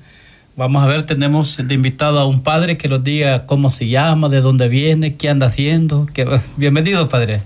Vamos 0.57 0.83
a 0.83 0.87
ver, 0.87 1.05
tenemos 1.05 1.55
de 1.55 1.71
invitado 1.75 2.17
a 2.17 2.25
un 2.25 2.41
padre 2.41 2.77
que 2.77 2.87
nos 2.87 3.03
diga 3.03 3.45
cómo 3.45 3.69
se 3.69 3.87
llama, 3.87 4.27
de 4.27 4.41
dónde 4.41 4.67
viene, 4.67 5.15
qué 5.15 5.29
anda 5.29 5.45
haciendo. 5.45 6.07
Bienvenido, 6.55 7.07
padre. 7.07 7.41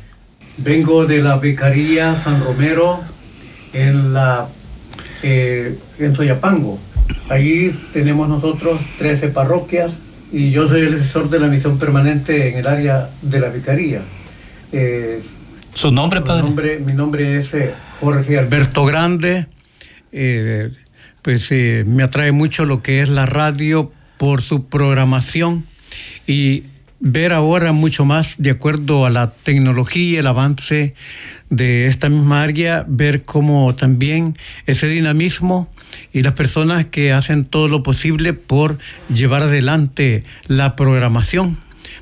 Vengo 0.56 1.06
de 1.06 1.22
la 1.22 1.36
Vicaría 1.36 2.18
San 2.24 2.42
Romero 2.42 3.02
en 3.74 4.14
la 4.14 4.48
eh, 5.24 5.78
en 6.00 6.16
Soyapango. 6.16 6.80
Allí 7.28 7.74
tenemos 7.92 8.30
nosotros 8.30 8.80
13 9.00 9.28
parroquias 9.28 9.92
y 10.32 10.52
yo 10.52 10.70
soy 10.70 10.84
el 10.84 10.96
asesor 10.96 11.30
de 11.30 11.40
la 11.40 11.48
misión 11.48 11.78
permanente 11.80 12.48
en 12.48 12.60
el 12.60 12.68
área 12.68 13.10
de 13.22 13.40
la 13.42 13.50
Vicaría. 13.50 14.04
Eh, 14.72 15.22
¿Su 15.74 15.92
nombre, 15.92 16.22
padre? 16.22 16.44
Nombre, 16.44 16.80
mi 16.80 16.94
nombre 16.94 17.40
es... 17.40 17.54
Eh, 17.56 17.74
Jorge 18.00 18.40
Alberto 18.40 18.86
Grande. 18.86 19.48
Eh, 20.14 20.72
pues 21.22 21.52
eh, 21.52 21.84
me 21.86 22.04
atrae 22.04 22.32
mucho 22.32 22.66
lo 22.66 22.82
que 22.82 23.02
es 23.02 23.10
la 23.10 23.26
radio 23.26 23.92
por 24.18 24.42
su 24.42 24.68
programación 24.68 25.66
y 26.28 26.64
ver 27.02 27.34
ahora 27.34 27.72
mucho 27.72 28.06
más 28.06 28.36
de 28.38 28.52
acuerdo 28.52 29.08
a 29.08 29.10
la 29.10 29.32
tecnología 29.32 30.04
y 30.04 30.16
el 30.18 30.28
avance 30.28 30.94
de 31.50 31.88
esta 31.88 32.10
misma 32.10 32.44
área, 32.44 32.86
ver 32.88 33.24
cómo 33.24 33.74
también 33.76 34.38
ese 34.68 34.88
dinamismo 34.88 35.70
y 36.14 36.22
las 36.22 36.36
personas 36.36 36.86
que 36.86 37.12
hacen 37.12 37.44
todo 37.46 37.68
lo 37.68 37.82
posible 37.82 38.34
por 38.34 38.78
llevar 39.14 39.42
adelante 39.42 40.24
la 40.48 40.76
programación 40.76 41.58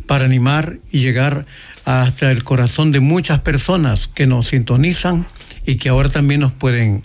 para 0.05 0.25
animar 0.25 0.79
y 0.91 0.99
llegar 0.99 1.45
hasta 1.85 2.29
el 2.29 2.43
corazón 2.43 2.91
de 2.91 2.99
muchas 2.99 3.39
personas 3.39 4.07
que 4.07 4.27
nos 4.27 4.49
sintonizan 4.49 5.27
y 5.65 5.75
que 5.75 5.89
ahora 5.89 6.09
también 6.09 6.41
nos 6.41 6.53
pueden, 6.53 7.03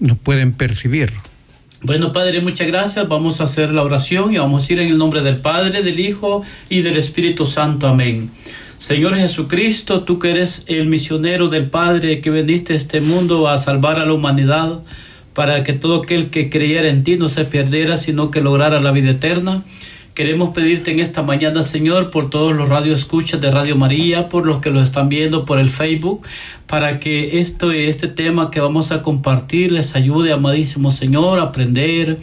nos 0.00 0.18
pueden 0.18 0.52
percibir. 0.52 1.12
Bueno, 1.80 2.12
Padre, 2.12 2.40
muchas 2.40 2.66
gracias. 2.66 3.06
Vamos 3.06 3.40
a 3.40 3.44
hacer 3.44 3.72
la 3.72 3.84
oración 3.84 4.34
y 4.34 4.38
vamos 4.38 4.68
a 4.68 4.72
ir 4.72 4.80
en 4.80 4.88
el 4.88 4.98
nombre 4.98 5.22
del 5.22 5.36
Padre, 5.40 5.84
del 5.84 6.00
Hijo 6.00 6.42
y 6.68 6.82
del 6.82 6.96
Espíritu 6.96 7.46
Santo. 7.46 7.86
Amén. 7.86 8.32
Señor 8.78 9.14
Jesucristo, 9.14 10.02
tú 10.02 10.18
que 10.18 10.30
eres 10.30 10.64
el 10.66 10.88
misionero 10.88 11.46
del 11.46 11.70
Padre, 11.70 12.20
que 12.20 12.30
vendiste 12.30 12.74
este 12.74 13.00
mundo 13.00 13.46
a 13.46 13.58
salvar 13.58 14.00
a 14.00 14.06
la 14.06 14.12
humanidad, 14.12 14.80
para 15.34 15.62
que 15.62 15.72
todo 15.72 16.02
aquel 16.02 16.30
que 16.30 16.50
creyera 16.50 16.88
en 16.88 17.04
ti 17.04 17.16
no 17.16 17.28
se 17.28 17.44
perdiera, 17.44 17.96
sino 17.96 18.32
que 18.32 18.40
lograra 18.40 18.80
la 18.80 18.90
vida 18.90 19.10
eterna. 19.10 19.62
Queremos 20.18 20.48
pedirte 20.48 20.90
en 20.90 20.98
esta 20.98 21.22
mañana, 21.22 21.62
Señor, 21.62 22.10
por 22.10 22.28
todos 22.28 22.52
los 22.52 22.68
radioescuchas 22.68 23.40
de 23.40 23.52
Radio 23.52 23.76
María, 23.76 24.28
por 24.28 24.46
los 24.46 24.60
que 24.60 24.70
lo 24.70 24.82
están 24.82 25.08
viendo 25.08 25.44
por 25.44 25.60
el 25.60 25.70
Facebook, 25.70 26.26
para 26.66 26.98
que 26.98 27.38
esto, 27.38 27.70
este 27.70 28.08
tema 28.08 28.50
que 28.50 28.58
vamos 28.58 28.90
a 28.90 29.00
compartir 29.00 29.70
les 29.70 29.94
ayude, 29.94 30.32
amadísimo 30.32 30.90
Señor, 30.90 31.38
a 31.38 31.42
aprender 31.42 32.18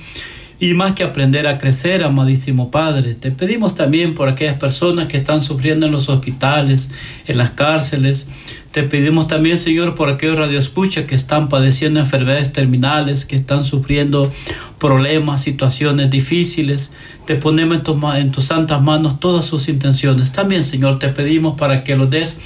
y 0.60 0.74
más 0.74 0.94
que 0.94 1.04
aprender 1.04 1.48
a 1.48 1.58
crecer, 1.58 2.04
amadísimo 2.04 2.72
Padre. 2.72 3.16
Te 3.16 3.32
pedimos 3.32 3.76
también 3.76 4.14
por 4.14 4.30
aquellas 4.30 4.58
personas 4.58 5.08
que 5.08 5.18
están 5.18 5.42
sufriendo 5.42 5.86
en 5.86 5.92
los 5.92 6.08
hospitales, 6.08 6.92
en 7.28 7.38
las 7.38 7.52
cárceles. 7.52 8.28
Te 8.72 8.84
pedimos 8.84 9.28
también, 9.28 9.58
Señor, 9.58 9.96
por 9.96 10.10
aquellos 10.10 10.38
radioescuchas 10.38 11.06
que 11.06 11.16
están 11.16 11.50
padeciendo 11.50 12.00
enfermedades 12.00 12.54
terminales, 12.54 13.26
que 13.26 13.36
están 13.36 13.64
sufriendo 13.64 14.32
problemas, 14.80 15.42
situaciones 15.42 16.10
difíciles. 16.10 16.92
Te 17.26 17.36
ponemos 17.36 17.78
en 17.78 17.84
tus, 17.84 18.04
en 18.16 18.32
tus 18.32 18.46
santas 18.46 18.82
manos 18.82 19.20
todas 19.20 19.46
sus 19.46 19.68
intenciones. 19.68 20.32
También, 20.32 20.64
Señor, 20.64 21.00
te 21.00 21.10
pedimos 21.10 21.58
para 21.58 21.84
que 21.84 21.98
los 21.98 22.10
des 22.10 22.38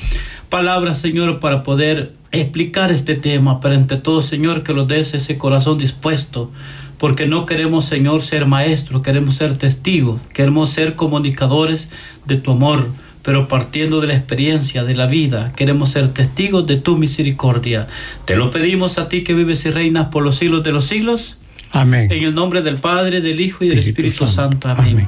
palabras, 0.50 1.00
Señor, 1.00 1.40
para 1.40 1.62
poder 1.62 2.14
explicar 2.32 2.92
este 2.92 3.16
tema, 3.16 3.60
pero 3.60 3.76
entre 3.76 3.98
todo, 3.98 4.22
Señor, 4.22 4.64
que 4.64 4.74
los 4.74 4.88
des 4.88 5.14
ese 5.14 5.38
corazón 5.38 5.78
dispuesto, 5.78 6.52
porque 7.00 7.26
no 7.26 7.46
queremos, 7.46 7.86
Señor, 7.86 8.22
ser 8.22 8.46
maestros, 8.46 9.02
queremos 9.02 9.38
ser 9.38 9.58
testigos, 9.58 10.20
queremos 10.34 10.70
ser 10.70 10.96
comunicadores 10.96 11.90
de 12.26 12.36
tu 12.36 12.52
amor, 12.52 12.90
pero 13.24 13.48
partiendo 13.48 14.02
de 14.02 14.08
la 14.08 14.16
experiencia 14.16 14.84
de 14.84 14.96
la 14.96 15.08
vida, 15.08 15.54
queremos 15.56 15.92
ser 15.92 16.10
testigos 16.10 16.68
de 16.68 16.76
tu 16.76 16.98
misericordia. 16.98 17.88
Te 18.26 18.36
lo 18.36 18.52
pedimos 18.52 18.98
a 18.98 19.08
ti 19.08 19.24
que 19.24 19.34
vives 19.34 19.66
y 19.66 19.72
reinas 19.72 20.08
por 20.08 20.24
los 20.24 20.36
siglos 20.36 20.62
de 20.64 20.74
los 20.74 20.86
siglos. 20.86 21.38
Amén. 21.72 22.12
En 22.12 22.24
el 22.24 22.36
nombre 22.36 22.62
del 22.62 22.76
Padre, 22.76 23.22
del 23.22 23.40
Hijo 23.40 23.64
y 23.64 23.70
del 23.70 23.80
Espíritu, 23.80 24.28
Santo. 24.28 24.68
Amén. 24.68 25.08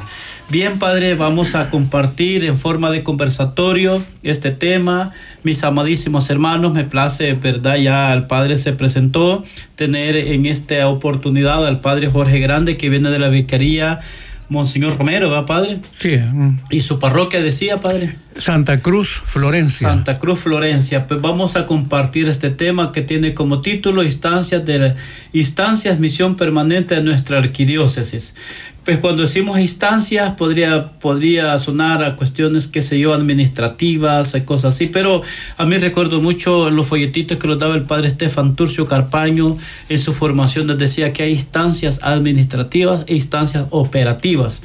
Bien, 0.51 0.79
Padre, 0.79 1.15
vamos 1.15 1.55
a 1.55 1.69
compartir 1.69 2.43
en 2.43 2.57
forma 2.57 2.91
de 2.91 3.03
conversatorio 3.03 4.03
este 4.21 4.51
tema. 4.51 5.13
Mis 5.43 5.63
amadísimos 5.63 6.29
hermanos, 6.29 6.73
me 6.73 6.83
place, 6.83 7.31
verdad, 7.35 7.77
ya 7.77 8.11
el 8.11 8.27
Padre 8.27 8.57
se 8.57 8.73
presentó, 8.73 9.45
tener 9.75 10.17
en 10.17 10.45
esta 10.45 10.89
oportunidad 10.89 11.65
al 11.65 11.79
Padre 11.79 12.09
Jorge 12.09 12.39
Grande, 12.39 12.75
que 12.75 12.89
viene 12.89 13.11
de 13.11 13.19
la 13.19 13.29
Vicaría 13.29 14.01
Monseñor 14.49 14.97
Romero, 14.97 15.29
¿va, 15.29 15.45
Padre? 15.45 15.79
Sí. 15.93 16.17
Mm. 16.17 16.59
¿Y 16.69 16.81
su 16.81 16.99
parroquia 16.99 17.41
decía, 17.41 17.77
Padre? 17.77 18.17
Santa 18.35 18.81
Cruz, 18.81 19.21
Florencia. 19.23 19.87
Santa 19.87 20.19
Cruz, 20.19 20.41
Florencia. 20.41 21.07
Pues 21.07 21.21
vamos 21.21 21.55
a 21.55 21.65
compartir 21.65 22.27
este 22.27 22.49
tema 22.49 22.91
que 22.91 23.01
tiene 23.01 23.33
como 23.33 23.61
título 23.61 24.03
Instancias 24.03 24.65
de 24.65 24.95
Instancias 25.31 25.99
Misión 25.99 26.35
Permanente 26.35 26.95
de 26.95 27.03
nuestra 27.03 27.37
Arquidiócesis 27.37 28.35
pues 28.83 28.97
cuando 28.97 29.21
decimos 29.21 29.59
instancias 29.59 30.33
podría, 30.35 30.93
podría 30.93 31.57
sonar 31.59 32.03
a 32.03 32.15
cuestiones, 32.15 32.67
qué 32.67 32.81
sé 32.81 32.99
yo, 32.99 33.13
administrativas, 33.13 34.35
cosas 34.43 34.73
así, 34.73 34.87
pero 34.87 35.21
a 35.57 35.65
mí 35.65 35.77
recuerdo 35.77 36.19
mucho 36.19 36.71
los 36.71 36.87
folletitos 36.87 37.37
que 37.37 37.47
nos 37.47 37.59
daba 37.59 37.75
el 37.75 37.83
padre 37.83 38.07
Estefan 38.07 38.55
Turcio 38.55 38.87
Carpaño 38.87 39.57
en 39.89 39.99
su 39.99 40.13
formación, 40.13 40.65
nos 40.65 40.79
decía 40.79 41.13
que 41.13 41.23
hay 41.23 41.33
instancias 41.33 41.99
administrativas 42.01 43.05
e 43.07 43.15
instancias 43.15 43.67
operativas. 43.69 44.63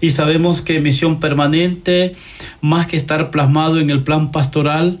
Y 0.00 0.10
sabemos 0.10 0.60
que 0.60 0.80
misión 0.80 1.20
permanente, 1.20 2.16
más 2.60 2.88
que 2.88 2.96
estar 2.96 3.30
plasmado 3.30 3.78
en 3.78 3.90
el 3.90 4.02
plan 4.02 4.32
pastoral, 4.32 4.98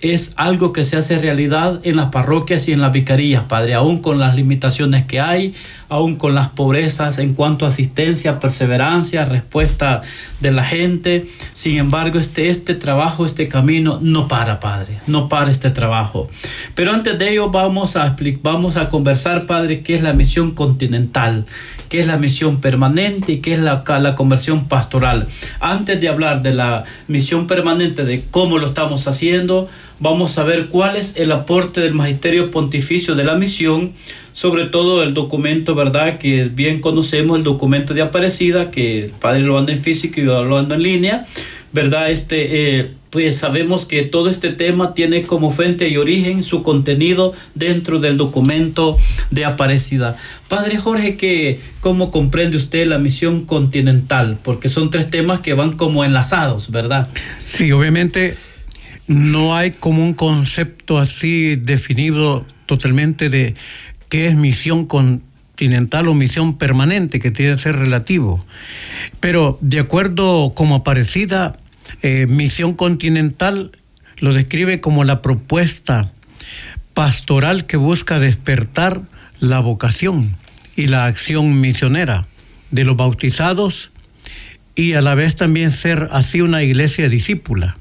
es 0.00 0.32
algo 0.36 0.72
que 0.72 0.84
se 0.84 0.96
hace 0.96 1.18
realidad 1.18 1.80
en 1.82 1.96
las 1.96 2.06
parroquias 2.06 2.68
y 2.68 2.72
en 2.72 2.80
las 2.80 2.92
vicarías, 2.92 3.42
Padre, 3.42 3.74
aún 3.74 3.98
con 3.98 4.18
las 4.18 4.36
limitaciones 4.36 5.04
que 5.06 5.18
hay, 5.18 5.54
aún 5.88 6.14
con 6.14 6.36
las 6.36 6.48
pobrezas 6.48 7.18
en 7.18 7.34
cuanto 7.34 7.66
a 7.66 7.70
asistencia, 7.70 8.38
perseverancia, 8.38 9.24
respuesta 9.24 10.02
de 10.40 10.52
la 10.52 10.64
gente. 10.64 11.26
Sin 11.52 11.78
embargo, 11.78 12.20
este, 12.20 12.48
este 12.48 12.74
trabajo, 12.74 13.26
este 13.26 13.48
camino 13.48 13.98
no 14.00 14.28
para, 14.28 14.60
Padre, 14.60 14.98
no 15.08 15.28
para 15.28 15.50
este 15.50 15.70
trabajo. 15.70 16.30
Pero 16.76 16.92
antes 16.92 17.18
de 17.18 17.32
ello 17.32 17.50
vamos 17.50 17.96
a, 17.96 18.16
vamos 18.42 18.76
a 18.76 18.88
conversar, 18.88 19.46
Padre, 19.46 19.82
qué 19.82 19.96
es 19.96 20.02
la 20.02 20.12
misión 20.12 20.52
continental, 20.52 21.44
qué 21.88 22.00
es 22.00 22.06
la 22.06 22.18
misión 22.18 22.60
permanente 22.60 23.32
y 23.32 23.38
qué 23.38 23.54
es 23.54 23.60
la, 23.60 23.82
la 24.00 24.14
conversión 24.14 24.68
pastoral. 24.68 25.26
Antes 25.58 26.00
de 26.00 26.08
hablar 26.08 26.42
de 26.42 26.54
la 26.54 26.84
misión 27.08 27.48
permanente, 27.48 28.04
de 28.04 28.22
cómo 28.30 28.58
lo 28.58 28.66
estamos 28.66 29.08
haciendo, 29.08 29.68
vamos 30.00 30.38
a 30.38 30.44
ver 30.44 30.66
cuál 30.66 30.96
es 30.96 31.16
el 31.16 31.32
aporte 31.32 31.80
del 31.80 31.94
magisterio 31.94 32.50
pontificio 32.50 33.14
de 33.14 33.24
la 33.24 33.34
misión 33.34 33.92
sobre 34.38 34.66
todo 34.66 35.02
el 35.02 35.14
documento, 35.14 35.74
¿verdad? 35.74 36.18
Que 36.18 36.44
bien 36.44 36.80
conocemos, 36.80 37.38
el 37.38 37.42
documento 37.42 37.92
de 37.92 38.02
Aparecida, 38.02 38.70
que 38.70 39.06
el 39.06 39.10
padre 39.10 39.40
lo 39.40 39.58
anda 39.58 39.72
en 39.72 39.82
físico 39.82 40.20
y 40.20 40.26
yo 40.26 40.44
lo 40.44 40.58
ando 40.58 40.76
en 40.76 40.82
línea, 40.84 41.26
¿verdad? 41.72 42.12
Este, 42.12 42.78
eh, 42.78 42.90
pues 43.10 43.36
sabemos 43.36 43.84
que 43.84 44.02
todo 44.02 44.30
este 44.30 44.50
tema 44.50 44.94
tiene 44.94 45.22
como 45.22 45.50
fuente 45.50 45.88
y 45.88 45.96
origen 45.96 46.44
su 46.44 46.62
contenido 46.62 47.32
dentro 47.56 47.98
del 47.98 48.16
documento 48.16 48.96
de 49.32 49.44
Aparecida. 49.44 50.16
Padre 50.46 50.76
Jorge, 50.76 51.16
que, 51.16 51.58
¿cómo 51.80 52.12
comprende 52.12 52.58
usted 52.58 52.86
la 52.86 52.98
misión 52.98 53.44
continental? 53.44 54.38
Porque 54.44 54.68
son 54.68 54.90
tres 54.90 55.10
temas 55.10 55.40
que 55.40 55.54
van 55.54 55.72
como 55.76 56.04
enlazados, 56.04 56.70
¿verdad? 56.70 57.08
Sí, 57.44 57.72
obviamente 57.72 58.36
no 59.08 59.56
hay 59.56 59.72
como 59.72 60.04
un 60.04 60.14
concepto 60.14 60.98
así 60.98 61.56
definido 61.56 62.46
totalmente 62.66 63.30
de 63.30 63.54
qué 64.08 64.28
es 64.28 64.36
misión 64.36 64.84
continental 64.84 66.08
o 66.08 66.14
misión 66.14 66.58
permanente, 66.58 67.18
que 67.18 67.30
tiene 67.30 67.52
que 67.52 67.62
ser 67.62 67.76
relativo. 67.76 68.44
Pero 69.18 69.58
de 69.60 69.80
acuerdo 69.80 70.52
como 70.54 70.76
Aparecida, 70.76 71.58
eh, 72.02 72.26
misión 72.28 72.74
Continental 72.74 73.72
lo 74.18 74.34
describe 74.34 74.80
como 74.80 75.04
la 75.04 75.22
propuesta 75.22 76.12
pastoral 76.92 77.66
que 77.66 77.76
busca 77.76 78.18
despertar 78.18 79.00
la 79.40 79.60
vocación 79.60 80.36
y 80.76 80.88
la 80.88 81.06
acción 81.06 81.60
misionera 81.60 82.26
de 82.70 82.84
los 82.84 82.96
bautizados 82.96 83.90
y 84.74 84.92
a 84.92 85.00
la 85.00 85.14
vez 85.14 85.34
también 85.34 85.70
ser 85.72 86.08
así 86.12 86.40
una 86.40 86.62
iglesia 86.62 87.08
discípula. 87.08 87.76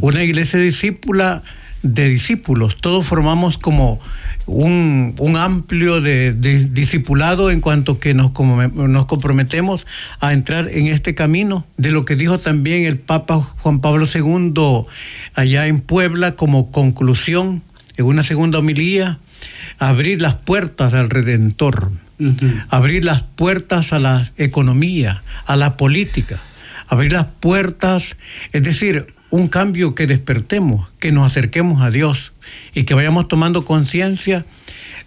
Una 0.00 0.22
iglesia 0.22 0.58
discípula 0.58 1.42
de 1.82 2.08
discípulos. 2.08 2.76
Todos 2.76 3.06
formamos 3.06 3.58
como 3.58 4.00
un, 4.46 5.36
amplio 5.38 6.00
de, 6.00 6.32
discipulado 6.70 7.50
en 7.50 7.60
cuanto 7.60 7.98
que 7.98 8.14
nos, 8.14 8.32
nos 8.74 9.06
comprometemos 9.06 9.86
a 10.20 10.32
entrar 10.32 10.68
en 10.68 10.86
este 10.86 11.14
camino. 11.14 11.66
De 11.76 11.92
lo 11.92 12.04
que 12.04 12.16
dijo 12.16 12.38
también 12.38 12.84
el 12.84 12.98
Papa 12.98 13.36
Juan 13.36 13.80
Pablo 13.80 14.06
II 14.12 14.86
allá 15.34 15.66
en 15.66 15.80
Puebla 15.80 16.36
como 16.36 16.70
conclusión 16.70 17.62
en 17.96 18.06
una 18.06 18.22
segunda 18.22 18.58
homilía, 18.58 19.18
abrir 19.78 20.20
las 20.20 20.36
puertas 20.36 20.94
al 20.94 21.10
Redentor, 21.10 21.92
abrir 22.68 23.04
las 23.04 23.22
puertas 23.22 23.92
a 23.92 23.98
la 23.98 24.26
economía, 24.36 25.22
a 25.46 25.56
la 25.56 25.76
política, 25.76 26.38
abrir 26.88 27.12
las 27.12 27.26
puertas, 27.26 28.16
es 28.52 28.62
decir, 28.62 29.14
un 29.34 29.48
cambio 29.48 29.96
que 29.96 30.06
despertemos, 30.06 30.92
que 31.00 31.10
nos 31.10 31.26
acerquemos 31.26 31.82
a 31.82 31.90
Dios 31.90 32.32
y 32.72 32.84
que 32.84 32.94
vayamos 32.94 33.26
tomando 33.26 33.64
conciencia 33.64 34.46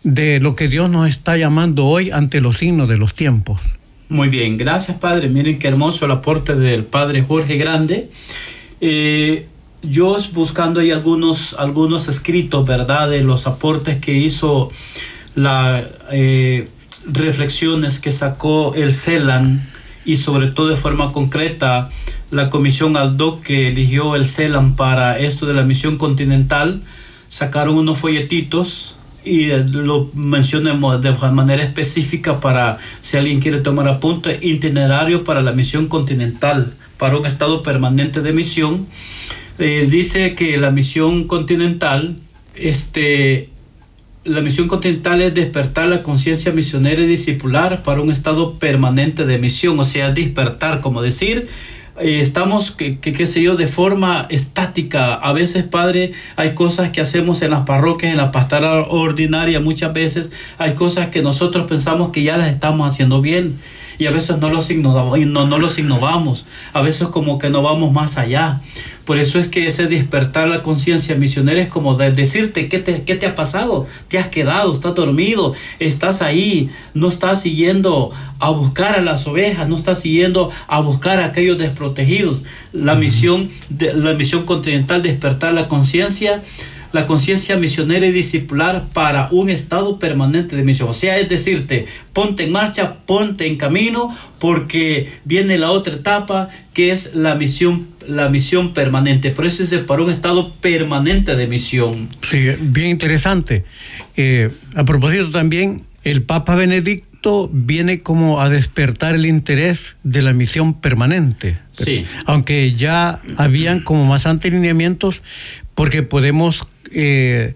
de 0.04 0.42
lo 0.42 0.54
que 0.54 0.68
Dios 0.68 0.90
nos 0.90 1.08
está 1.08 1.38
llamando 1.38 1.86
hoy 1.86 2.12
ante 2.12 2.42
los 2.42 2.58
signos 2.58 2.90
de 2.90 2.98
los 2.98 3.14
tiempos. 3.14 3.62
Muy 4.10 4.28
bien, 4.28 4.58
gracias 4.58 4.98
Padre. 4.98 5.30
Miren 5.30 5.60
qué 5.60 5.70
hermoso 5.70 6.04
el 6.04 6.12
aporte 6.12 6.56
del 6.56 6.84
Padre 6.84 7.24
Jorge 7.24 7.56
Grande. 7.56 8.10
Eh, 8.82 9.48
yo 9.82 10.18
buscando 10.34 10.82
ahí 10.82 10.92
algunos, 10.92 11.56
algunos 11.58 12.10
escritos, 12.10 12.68
¿verdad? 12.68 13.10
De 13.10 13.24
los 13.24 13.48
aportes 13.48 14.02
que 14.02 14.12
hizo 14.12 14.70
las 15.36 15.86
eh, 16.12 16.68
reflexiones 17.06 18.02
que 18.02 18.12
sacó 18.12 18.76
el 18.76 18.94
CELAN 18.94 19.66
y 20.08 20.16
sobre 20.16 20.48
todo 20.48 20.70
de 20.70 20.78
forma 20.78 21.12
concreta 21.12 21.90
la 22.32 22.50
comisión 22.50 22.96
ASDOC 22.96 23.44
que 23.44 23.68
eligió 23.68 24.16
el 24.16 24.26
CELAM 24.26 24.76
para 24.76 25.20
esto 25.20 25.46
de 25.46 25.54
la 25.54 25.64
misión 25.64 25.98
continental, 25.98 26.82
sacaron 27.28 27.78
unos 27.78 28.00
folletitos 28.00 28.96
y 29.26 29.48
lo 29.74 30.10
mencioné 30.14 30.72
de 30.72 31.12
manera 31.32 31.62
específica 31.62 32.40
para 32.40 32.78
si 33.02 33.18
alguien 33.18 33.42
quiere 33.42 33.60
tomar 33.60 33.90
apunte, 33.90 34.40
itinerario 34.42 35.26
para 35.26 35.42
la 35.42 35.52
misión 35.52 35.88
continental, 35.88 36.74
para 36.98 37.18
un 37.18 37.26
estado 37.26 37.62
permanente 37.62 38.22
de 38.22 38.32
misión. 38.32 38.88
Eh, 39.60 39.88
dice 39.90 40.36
que 40.36 40.58
la 40.58 40.72
misión 40.72 41.26
continental, 41.26 42.16
este, 42.56 43.50
la 44.28 44.42
misión 44.42 44.68
continental 44.68 45.22
es 45.22 45.34
despertar 45.34 45.88
la 45.88 46.04
conciencia 46.04 46.52
misionera 46.52 47.02
y 47.02 47.08
discipular 47.08 47.84
para 47.84 48.02
un 48.02 48.12
estado 48.12 48.54
permanente 48.56 49.26
de 49.26 49.38
misión, 49.38 49.80
o 49.80 49.84
sea, 49.84 50.12
despertar, 50.12 50.82
como 50.82 51.02
decir, 51.02 51.48
eh, 52.00 52.20
estamos, 52.22 52.72
que, 52.72 53.00
qué 53.00 53.26
sé 53.26 53.42
yo, 53.42 53.56
de 53.56 53.68
forma 53.68 54.28
estática. 54.30 55.16
A 55.16 55.34
veces, 55.34 55.64
Padre, 55.64 56.12
hay 56.36 56.54
cosas 56.54 56.90
que 56.90 57.02
hacemos 57.02 57.42
en 57.42 57.52
las 57.52 57.62
parroquias, 57.62 58.12
en 58.12 58.18
la 58.18 58.32
pastoral 58.32 58.86
ordinaria, 58.90 59.60
muchas 59.60 59.94
veces 59.94 60.32
hay 60.58 60.74
cosas 60.74 61.08
que 61.08 61.22
nosotros 61.22 61.66
pensamos 61.68 62.12
que 62.12 62.24
ya 62.24 62.38
las 62.38 62.50
estamos 62.50 62.90
haciendo 62.90 63.22
bien 63.22 63.58
y 63.98 64.06
a 64.06 64.12
veces 64.12 64.38
no 64.38 64.50
los, 64.50 64.70
innovamos, 64.70 65.20
no, 65.20 65.48
no 65.48 65.60
los 65.60 65.78
innovamos, 65.80 66.46
a 66.74 66.82
veces 66.82 67.08
como 67.08 67.40
que 67.40 67.50
no 67.50 67.62
vamos 67.62 67.92
más 67.92 68.18
allá. 68.18 68.62
Por 69.06 69.18
eso 69.18 69.40
es 69.40 69.48
que 69.48 69.68
ese 69.68 69.88
despertar 69.88 70.50
la 70.50 70.62
conciencia 70.62 71.16
misionera 71.16 71.62
es 71.62 71.70
como 71.70 71.96
de 71.96 72.12
decirte 72.12 72.68
¿qué 72.68 72.80
te, 72.80 73.04
qué 73.04 73.16
te 73.16 73.26
ha 73.26 73.36
pasado, 73.36 73.88
te 74.10 74.20
has 74.20 74.28
quedado, 74.28 74.74
estás 74.74 74.96
dormido, 74.96 75.54
estás 75.80 76.22
ahí, 76.22 76.70
no 76.94 77.08
estás 77.08 77.42
siguiendo 77.42 78.12
a 78.40 78.50
buscar 78.50 78.96
a 78.96 79.02
las 79.02 79.26
ovejas, 79.26 79.70
no 79.70 79.78
estás 79.78 80.02
siguiendo 80.02 80.52
a 80.68 80.82
buscar 80.82 81.20
a 81.20 81.26
aquellos 81.28 81.58
desprotegidos. 81.58 82.44
La 82.74 82.96
misión, 82.96 83.50
de, 83.70 83.94
la 83.94 84.14
misión 84.14 84.46
continental, 84.46 85.02
despertar 85.02 85.54
la 85.54 85.70
conciencia 85.70 86.44
la 86.92 87.06
conciencia 87.06 87.58
misionera 87.58 88.06
y 88.06 88.12
discipular 88.12 88.86
para 88.94 89.30
un 89.32 89.50
estado 89.50 90.00
permanente 90.00 90.56
de 90.56 90.64
misión. 90.64 90.90
O 90.90 90.94
sea, 90.94 91.18
es 91.18 91.30
decirte, 91.30 91.86
ponte 92.14 92.44
en 92.44 92.52
marcha, 92.52 92.96
ponte 93.06 93.48
en 93.48 93.58
camino, 93.58 94.16
porque 94.40 95.12
viene 95.26 95.58
la 95.58 95.72
otra 95.72 95.96
etapa 95.96 96.50
que 96.74 96.92
es 96.92 97.16
la 97.16 97.36
misión, 97.36 97.88
la 98.08 98.30
misión 98.30 98.74
permanente. 98.74 99.32
Por 99.32 99.46
eso 99.46 99.64
es 99.64 99.74
para 99.84 100.04
un 100.04 100.12
estado 100.12 100.54
permanente 100.56 101.36
de 101.36 101.48
misión. 101.48 102.08
Sí, 102.22 102.48
bien 102.60 102.90
interesante. 102.90 103.66
Eh, 104.16 104.50
a 104.76 104.86
propósito 104.86 105.30
también, 105.30 105.84
el 106.04 106.22
Papa 106.24 106.56
Benedicto 106.56 107.50
viene 107.52 108.00
como 108.00 108.40
a 108.40 108.50
despertar 108.50 109.16
el 109.16 109.26
interés 109.26 109.98
de 110.04 110.22
la 110.22 110.34
misión 110.34 110.80
permanente. 110.80 111.60
Sí. 111.72 112.06
Aunque 112.26 112.74
ya 112.74 113.20
habían 113.38 113.82
como 113.82 114.06
más 114.06 114.26
antelineamientos, 114.26 115.22
porque 115.78 116.02
podemos 116.02 116.68
eh, 116.92 117.54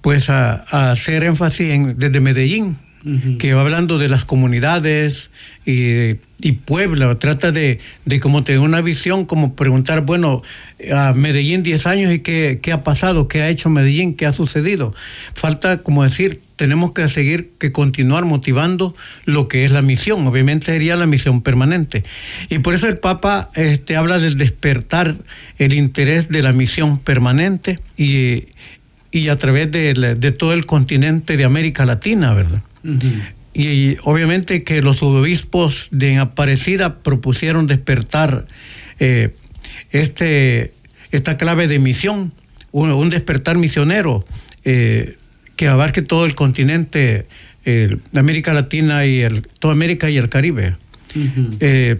pues 0.00 0.28
a, 0.28 0.54
hacer 0.90 1.22
énfasis 1.22 1.70
en, 1.70 1.96
desde 1.96 2.20
Medellín, 2.20 2.76
que 3.38 3.54
va 3.54 3.62
hablando 3.62 3.96
de 3.96 4.08
las 4.08 4.24
comunidades 4.24 5.30
y, 5.64 6.16
y 6.42 6.52
Puebla, 6.66 7.14
trata 7.14 7.52
de, 7.52 7.78
de 8.04 8.20
como 8.20 8.42
tener 8.42 8.60
una 8.60 8.82
visión, 8.82 9.24
como 9.24 9.54
preguntar, 9.54 10.02
bueno, 10.02 10.42
a 10.92 11.14
Medellín 11.14 11.62
10 11.62 11.86
años 11.86 12.12
y 12.12 12.18
qué, 12.18 12.58
qué 12.60 12.72
ha 12.72 12.82
pasado, 12.82 13.28
qué 13.28 13.40
ha 13.42 13.48
hecho 13.48 13.70
Medellín, 13.70 14.14
qué 14.14 14.26
ha 14.26 14.32
sucedido. 14.32 14.92
Falta 15.32 15.78
como 15.78 16.02
decir, 16.02 16.42
tenemos 16.58 16.92
que 16.92 17.08
seguir, 17.08 17.52
que 17.58 17.70
continuar 17.70 18.24
motivando 18.24 18.94
lo 19.24 19.46
que 19.46 19.64
es 19.64 19.70
la 19.70 19.80
misión, 19.80 20.26
obviamente 20.26 20.66
sería 20.66 20.96
la 20.96 21.06
misión 21.06 21.40
permanente. 21.40 22.02
Y 22.50 22.58
por 22.58 22.74
eso 22.74 22.88
el 22.88 22.98
Papa 22.98 23.48
este, 23.54 23.96
habla 23.96 24.18
del 24.18 24.36
despertar 24.36 25.14
el 25.58 25.72
interés 25.72 26.28
de 26.28 26.42
la 26.42 26.52
misión 26.52 26.98
permanente 26.98 27.78
y, 27.96 28.48
y 29.12 29.28
a 29.28 29.36
través 29.36 29.70
de, 29.70 29.94
de, 29.94 30.32
todo 30.32 30.52
el 30.52 30.66
continente 30.66 31.36
de 31.36 31.44
América 31.44 31.86
Latina, 31.86 32.34
¿verdad? 32.34 32.62
y, 33.54 33.96
obviamente 34.02 34.64
que 34.64 34.82
los 34.82 35.00
obispos 35.02 35.88
de 35.92 36.18
Aparecida 36.18 36.98
propusieron 36.98 37.68
despertar 37.68 38.46
eh, 38.98 39.32
este, 39.92 40.72
esta 41.12 41.36
clave 41.36 41.68
de 41.68 41.78
misión, 41.78 42.32
un, 42.72 42.90
un 42.90 43.10
despertar 43.10 43.56
misionero. 43.58 44.26
Eh, 44.64 45.16
que 45.58 45.66
abarque 45.66 46.02
todo 46.02 46.24
el 46.24 46.36
continente, 46.36 47.26
América 48.14 48.52
Latina 48.54 49.04
y 49.04 49.22
el, 49.22 49.42
toda 49.58 49.74
América 49.74 50.08
y 50.08 50.16
el 50.16 50.28
Caribe. 50.28 50.76
Eh, 51.58 51.98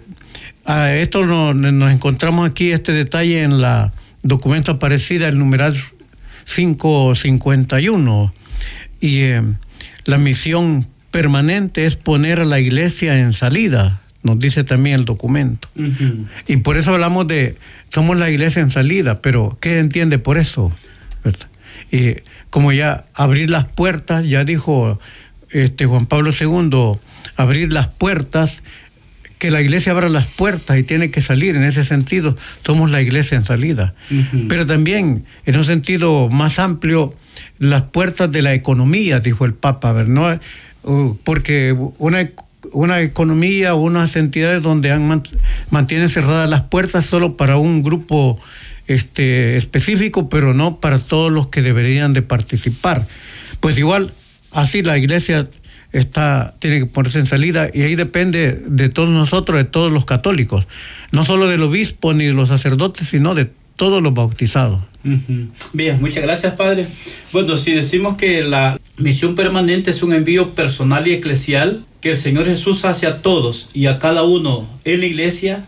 a 0.63 0.93
esto 0.93 1.25
nos 1.25 1.91
encontramos 1.91 2.49
aquí, 2.49 2.71
este 2.71 2.93
detalle 2.93 3.41
en 3.41 3.59
la 3.59 3.91
documento 4.23 4.71
aparecida, 4.71 5.27
el 5.27 5.37
numeral 5.37 5.75
551. 6.45 8.33
Y 9.01 9.19
eh, 9.19 9.43
la 10.05 10.17
misión 10.17 10.87
permanente 11.11 11.85
es 11.85 11.97
poner 11.97 12.39
a 12.39 12.45
la 12.45 12.61
iglesia 12.61 13.19
en 13.19 13.33
salida, 13.33 14.01
nos 14.23 14.39
dice 14.39 14.63
también 14.63 15.01
el 15.01 15.05
documento. 15.05 15.67
Y 16.47 16.57
por 16.57 16.77
eso 16.77 16.93
hablamos 16.93 17.27
de, 17.27 17.57
somos 17.89 18.17
la 18.17 18.29
iglesia 18.29 18.61
en 18.61 18.69
salida, 18.69 19.21
pero 19.21 19.57
¿qué 19.59 19.79
entiende 19.79 20.17
por 20.17 20.37
eso? 20.37 20.71
Y 21.91 22.15
como 22.49 22.71
ya 22.71 23.05
abrir 23.13 23.49
las 23.49 23.65
puertas, 23.65 24.25
ya 24.25 24.43
dijo 24.43 24.99
este 25.51 25.85
Juan 25.85 26.05
Pablo 26.05 26.31
II, 26.37 26.99
abrir 27.35 27.73
las 27.73 27.87
puertas, 27.87 28.63
que 29.39 29.51
la 29.51 29.61
iglesia 29.61 29.93
abra 29.93 30.09
las 30.09 30.27
puertas 30.27 30.77
y 30.77 30.83
tiene 30.83 31.11
que 31.11 31.21
salir 31.21 31.55
en 31.55 31.63
ese 31.63 31.85
sentido, 31.85 32.35
somos 32.65 32.91
la 32.91 33.01
iglesia 33.01 33.37
en 33.37 33.45
salida. 33.45 33.93
Pero 34.49 34.65
también, 34.65 35.25
en 35.45 35.57
un 35.57 35.63
sentido 35.63 36.27
más 36.29 36.59
amplio, 36.59 37.15
las 37.57 37.85
puertas 37.85 38.29
de 38.31 38.41
la 38.41 38.53
economía, 38.53 39.21
dijo 39.21 39.45
el 39.45 39.53
Papa, 39.53 39.93
¿verdad? 39.93 40.41
Uh, 40.83 41.15
porque 41.23 41.73
una, 41.99 42.29
una 42.73 43.01
economía 43.01 43.75
o 43.75 43.81
unas 43.81 44.17
entidades 44.17 44.61
donde 44.61 44.91
han, 44.91 45.23
mantienen 45.69 46.09
cerradas 46.09 46.49
las 46.49 46.63
puertas 46.63 47.05
solo 47.05 47.37
para 47.37 47.57
un 47.57 47.81
grupo 47.81 48.39
este, 48.89 49.55
específico, 49.55 50.29
pero 50.29 50.55
no 50.55 50.79
para 50.79 50.97
todos 50.97 51.31
los 51.31 51.47
que 51.47 51.61
deberían 51.61 52.11
de 52.11 52.23
participar. 52.23 53.07
Pues 53.59 53.77
igual, 53.77 54.11
así 54.51 54.81
la 54.81 54.97
iglesia 54.97 55.47
está, 55.91 56.55
tiene 56.59 56.79
que 56.79 56.85
ponerse 56.87 57.19
en 57.19 57.27
salida 57.27 57.69
y 57.71 57.83
ahí 57.83 57.95
depende 57.95 58.61
de 58.65 58.89
todos 58.89 59.09
nosotros, 59.09 59.59
de 59.59 59.63
todos 59.63 59.91
los 59.91 60.05
católicos, 60.05 60.67
no 61.11 61.23
solo 61.23 61.47
del 61.47 61.61
obispo 61.61 62.15
ni 62.15 62.25
de 62.25 62.33
los 62.33 62.49
sacerdotes, 62.49 63.07
sino 63.07 63.35
de 63.35 63.51
todos 63.75 64.01
los 64.01 64.13
bautizados. 64.15 64.81
Bien, 65.71 66.01
muchas 66.01 66.23
gracias, 66.23 66.55
Padre. 66.55 66.87
Bueno, 67.31 67.57
si 67.57 67.71
decimos 67.71 68.17
que 68.17 68.41
la 68.41 68.81
misión 68.97 69.35
permanente 69.35 69.91
es 69.91 70.01
un 70.01 70.13
envío 70.13 70.55
personal 70.55 71.07
y 71.07 71.13
eclesial 71.13 71.85
que 72.01 72.09
el 72.09 72.17
Señor 72.17 72.45
Jesús 72.45 72.85
hace 72.85 73.05
a 73.05 73.21
todos 73.21 73.69
y 73.73 73.85
a 73.85 73.99
cada 73.99 74.23
uno 74.23 74.67
en 74.83 74.99
la 74.99 75.05
iglesia, 75.05 75.65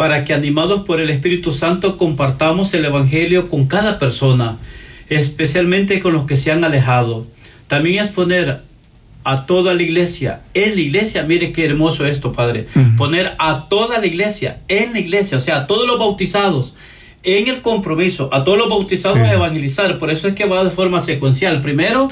para 0.00 0.24
que 0.24 0.32
animados 0.32 0.80
por 0.80 0.98
el 0.98 1.10
Espíritu 1.10 1.52
Santo 1.52 1.98
compartamos 1.98 2.72
el 2.72 2.86
Evangelio 2.86 3.50
con 3.50 3.66
cada 3.66 3.98
persona, 3.98 4.56
especialmente 5.10 6.00
con 6.00 6.14
los 6.14 6.24
que 6.24 6.38
se 6.38 6.50
han 6.50 6.64
alejado. 6.64 7.26
También 7.68 8.02
es 8.02 8.08
poner 8.08 8.62
a 9.24 9.44
toda 9.44 9.74
la 9.74 9.82
iglesia, 9.82 10.40
en 10.54 10.74
la 10.74 10.80
iglesia, 10.80 11.24
mire 11.24 11.52
qué 11.52 11.66
hermoso 11.66 12.06
esto, 12.06 12.32
Padre, 12.32 12.66
poner 12.96 13.34
a 13.38 13.68
toda 13.68 13.98
la 13.98 14.06
iglesia, 14.06 14.60
en 14.68 14.94
la 14.94 15.00
iglesia, 15.00 15.36
o 15.36 15.40
sea, 15.42 15.56
a 15.56 15.66
todos 15.66 15.86
los 15.86 15.98
bautizados, 15.98 16.74
en 17.22 17.48
el 17.48 17.60
compromiso, 17.60 18.30
a 18.32 18.42
todos 18.42 18.56
los 18.56 18.70
bautizados 18.70 19.18
a 19.18 19.34
evangelizar, 19.34 19.98
por 19.98 20.10
eso 20.10 20.28
es 20.28 20.34
que 20.34 20.46
va 20.46 20.64
de 20.64 20.70
forma 20.70 21.00
secuencial. 21.00 21.60
Primero, 21.60 22.08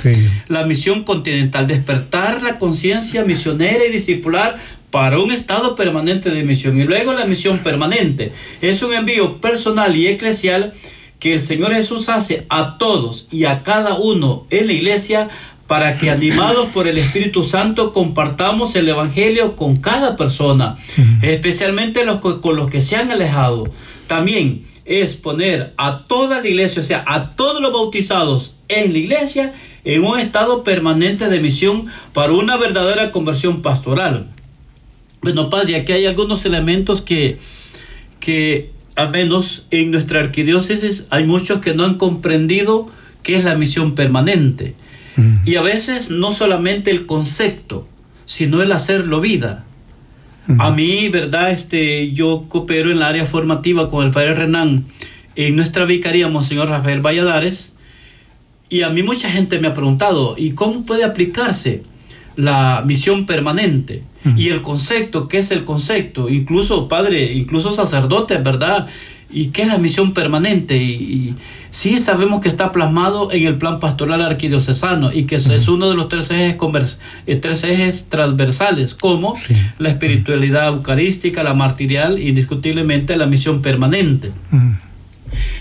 la 0.48 0.66
misión 0.66 1.04
continental, 1.04 1.66
despertar 1.66 2.42
la 2.42 2.58
conciencia 2.58 3.24
misionera 3.24 3.82
y 3.88 3.90
discipular 3.90 4.56
para 4.90 5.18
un 5.18 5.30
estado 5.32 5.74
permanente 5.74 6.30
de 6.30 6.42
misión. 6.42 6.80
Y 6.80 6.84
luego 6.84 7.12
la 7.12 7.26
misión 7.26 7.58
permanente. 7.58 8.32
Es 8.60 8.82
un 8.82 8.94
envío 8.94 9.40
personal 9.40 9.94
y 9.96 10.08
eclesial 10.08 10.72
que 11.18 11.34
el 11.34 11.40
Señor 11.40 11.74
Jesús 11.74 12.08
hace 12.08 12.46
a 12.48 12.78
todos 12.78 13.26
y 13.30 13.44
a 13.44 13.62
cada 13.62 13.94
uno 13.98 14.46
en 14.50 14.68
la 14.68 14.72
iglesia 14.72 15.28
para 15.66 15.98
que 15.98 16.10
animados 16.10 16.68
por 16.68 16.88
el 16.88 16.96
Espíritu 16.96 17.44
Santo 17.44 17.92
compartamos 17.92 18.74
el 18.74 18.88
Evangelio 18.88 19.54
con 19.54 19.76
cada 19.76 20.16
persona, 20.16 20.78
especialmente 21.20 22.04
los, 22.04 22.20
con 22.20 22.56
los 22.56 22.70
que 22.70 22.80
se 22.80 22.96
han 22.96 23.10
alejado. 23.10 23.68
También 24.06 24.64
es 24.86 25.14
poner 25.14 25.74
a 25.76 26.04
toda 26.06 26.40
la 26.40 26.48
iglesia, 26.48 26.80
o 26.80 26.84
sea, 26.84 27.04
a 27.06 27.32
todos 27.36 27.60
los 27.60 27.72
bautizados 27.72 28.54
en 28.68 28.94
la 28.94 28.98
iglesia, 28.98 29.52
en 29.84 30.04
un 30.04 30.18
estado 30.18 30.64
permanente 30.64 31.28
de 31.28 31.40
misión 31.40 31.86
para 32.14 32.32
una 32.32 32.56
verdadera 32.56 33.12
conversión 33.12 33.60
pastoral. 33.60 34.26
Bueno, 35.28 35.50
Padre, 35.50 35.76
aquí 35.76 35.92
hay 35.92 36.06
algunos 36.06 36.46
elementos 36.46 37.02
que, 37.02 37.36
que 38.18 38.70
al 38.96 39.10
menos 39.10 39.66
en 39.70 39.90
nuestra 39.90 40.20
arquidiócesis 40.20 41.06
hay 41.10 41.24
muchos 41.24 41.60
que 41.60 41.74
no 41.74 41.84
han 41.84 41.96
comprendido 41.96 42.88
qué 43.22 43.36
es 43.36 43.44
la 43.44 43.54
misión 43.54 43.94
permanente. 43.94 44.74
Mm. 45.16 45.36
Y 45.44 45.56
a 45.56 45.60
veces 45.60 46.08
no 46.08 46.32
solamente 46.32 46.90
el 46.90 47.04
concepto, 47.04 47.86
sino 48.24 48.62
el 48.62 48.72
hacerlo 48.72 49.20
vida. 49.20 49.66
Mm. 50.46 50.60
A 50.62 50.70
mí, 50.70 51.10
¿verdad? 51.10 51.50
Este, 51.50 52.12
yo 52.12 52.46
coopero 52.48 52.90
en 52.90 52.98
la 52.98 53.08
área 53.08 53.26
formativa 53.26 53.90
con 53.90 54.06
el 54.06 54.12
padre 54.12 54.34
Renan 54.34 54.86
en 55.36 55.56
nuestra 55.56 55.84
vicaría, 55.84 56.28
Monseñor 56.28 56.70
Rafael 56.70 57.02
Valladares, 57.02 57.74
y 58.70 58.80
a 58.80 58.88
mí 58.88 59.02
mucha 59.02 59.30
gente 59.30 59.58
me 59.58 59.68
ha 59.68 59.74
preguntado, 59.74 60.36
¿y 60.38 60.52
cómo 60.52 60.86
puede 60.86 61.04
aplicarse 61.04 61.82
la 62.34 62.82
misión 62.86 63.26
permanente? 63.26 64.04
Y 64.36 64.48
el 64.48 64.62
concepto, 64.62 65.28
¿qué 65.28 65.38
es 65.38 65.50
el 65.50 65.64
concepto? 65.64 66.28
Incluso 66.28 66.88
padre, 66.88 67.32
incluso 67.32 67.72
sacerdote, 67.72 68.36
¿verdad? 68.38 68.86
¿Y 69.30 69.48
qué 69.48 69.62
es 69.62 69.68
la 69.68 69.78
misión 69.78 70.12
permanente? 70.12 70.76
Y, 70.76 71.34
sí 71.70 71.98
sabemos 71.98 72.40
que 72.40 72.48
está 72.48 72.72
plasmado 72.72 73.30
en 73.30 73.46
el 73.46 73.56
plan 73.58 73.78
pastoral 73.78 74.22
arquidiocesano 74.22 75.12
y 75.12 75.24
que 75.24 75.36
es 75.36 75.68
uno 75.68 75.90
de 75.90 75.94
los 75.94 76.08
tres 76.08 76.30
ejes, 76.30 76.98
eh, 77.26 77.36
tres 77.36 77.62
ejes 77.62 78.06
transversales, 78.08 78.94
como 78.94 79.34
la 79.78 79.90
espiritualidad 79.90 80.68
eucarística, 80.68 81.42
la 81.42 81.54
martirial, 81.54 82.18
indiscutiblemente 82.18 83.16
la 83.16 83.26
misión 83.26 83.60
permanente. 83.62 84.32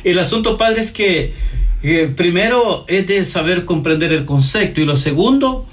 El 0.04 0.20
asunto, 0.20 0.58
padre, 0.58 0.82
es 0.82 0.92
que 0.92 1.34
eh, 1.84 2.12
primero 2.16 2.86
es 2.88 3.06
de 3.06 3.26
saber 3.26 3.66
comprender 3.66 4.14
el 4.14 4.26
concepto 4.26 4.82
y 4.82 4.86
lo 4.86 4.96
segundo, 4.96 5.68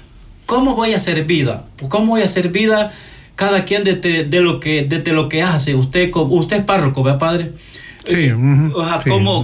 ¿Cómo 0.45 0.75
voy 0.75 0.93
a 0.93 0.97
hacer 0.97 1.25
vida? 1.25 1.65
¿Cómo 1.89 2.13
voy 2.13 2.21
a 2.21 2.25
hacer 2.25 2.49
vida 2.49 2.93
cada 3.35 3.65
quien 3.65 3.83
de, 3.83 4.41
lo, 4.41 4.59
que, 4.59 4.87
lo 5.13 5.29
que 5.29 5.41
hace? 5.41 5.75
Usted, 5.75 6.11
usted 6.13 6.57
es 6.57 6.63
párroco, 6.63 7.03
¿verdad, 7.03 7.19
padre? 7.19 7.51
Sí, 8.07 8.29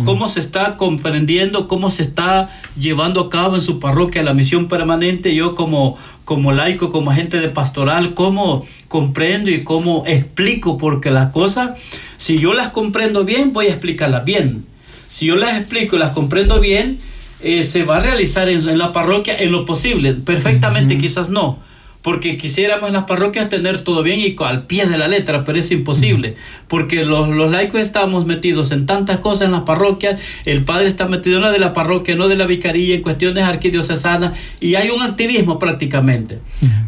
¿cómo, 0.06 0.28
se 0.28 0.40
está 0.40 0.78
comprendiendo, 0.78 1.68
cómo 1.68 1.90
se 1.90 2.04
está 2.04 2.50
llevando 2.78 3.22
a 3.22 3.30
cabo 3.30 3.56
en 3.56 3.62
su 3.62 3.80
parroquia 3.80 4.22
la 4.22 4.36
misión 4.36 4.68
permanente? 4.68 5.34
Yo 5.34 5.56
como, 5.56 5.98
como 6.26 6.52
laico, 6.52 6.92
como 6.92 7.10
agente 7.10 7.40
de 7.40 7.50
pastoral, 7.50 8.14
¿cómo 8.14 8.64
comprendo 8.88 9.50
y 9.50 9.64
cómo 9.64 10.04
explico? 10.06 10.78
Porque 10.78 11.10
las 11.10 11.32
cosas, 11.32 11.72
si 12.18 12.38
yo 12.38 12.54
las 12.54 12.70
comprendo 12.70 13.26
bien, 13.26 13.52
voy 13.52 13.66
a 13.68 13.72
explicarlas 13.72 14.26
bien. 14.26 14.64
Si 15.08 15.26
yo 15.26 15.36
las 15.36 15.58
explico 15.58 15.96
y 15.96 16.00
las 16.00 16.12
comprendo 16.12 16.60
bien, 16.60 17.00
eh, 17.44 17.64
se 17.64 17.84
va 17.84 17.98
a 17.98 18.00
realizar 18.02 18.50
en, 18.50 18.78
la 18.78 18.94
parroquia 18.94 19.38
en 19.38 19.52
lo 19.52 19.66
posible. 19.66 20.14
Perfectamente 20.14 20.98
quizás 20.98 21.30
no, 21.30 21.60
porque 22.02 22.38
quisiéramos 22.38 22.88
en 22.88 22.94
las 22.94 23.04
parroquias 23.04 23.50
tener 23.50 23.82
todo 23.82 24.02
bien 24.02 24.20
y 24.20 24.36
al 24.44 24.64
pie 24.64 24.88
de 24.88 24.98
la 24.98 25.08
letra, 25.08 25.44
pero 25.44 25.60
es 25.60 25.70
imposible, 25.72 26.36
porque 26.68 27.06
los, 27.06 27.30
los, 27.30 27.52
laicos 27.52 27.82
estamos 27.82 28.26
metidos 28.26 28.72
en 28.72 28.86
tantas 28.86 29.18
cosas 29.18 29.46
en 29.46 29.52
las 29.52 29.62
parroquias, 29.62 30.20
el 30.46 30.64
padre 30.64 30.88
está 30.88 31.08
metido 31.08 31.38
en 31.38 31.44
la 31.44 31.52
de 31.52 31.60
la 31.60 31.74
parroquia, 31.74 32.16
no 32.16 32.28
de 32.28 32.36
la 32.36 32.48
vicaría, 32.48 32.96
en 32.96 33.02
cuestiones 33.02 33.44
arquidiocesanas, 33.44 34.38
y 34.60 34.76
hay 34.76 34.90
un 34.90 35.02
activismo 35.02 35.60
prácticamente. 35.60 36.40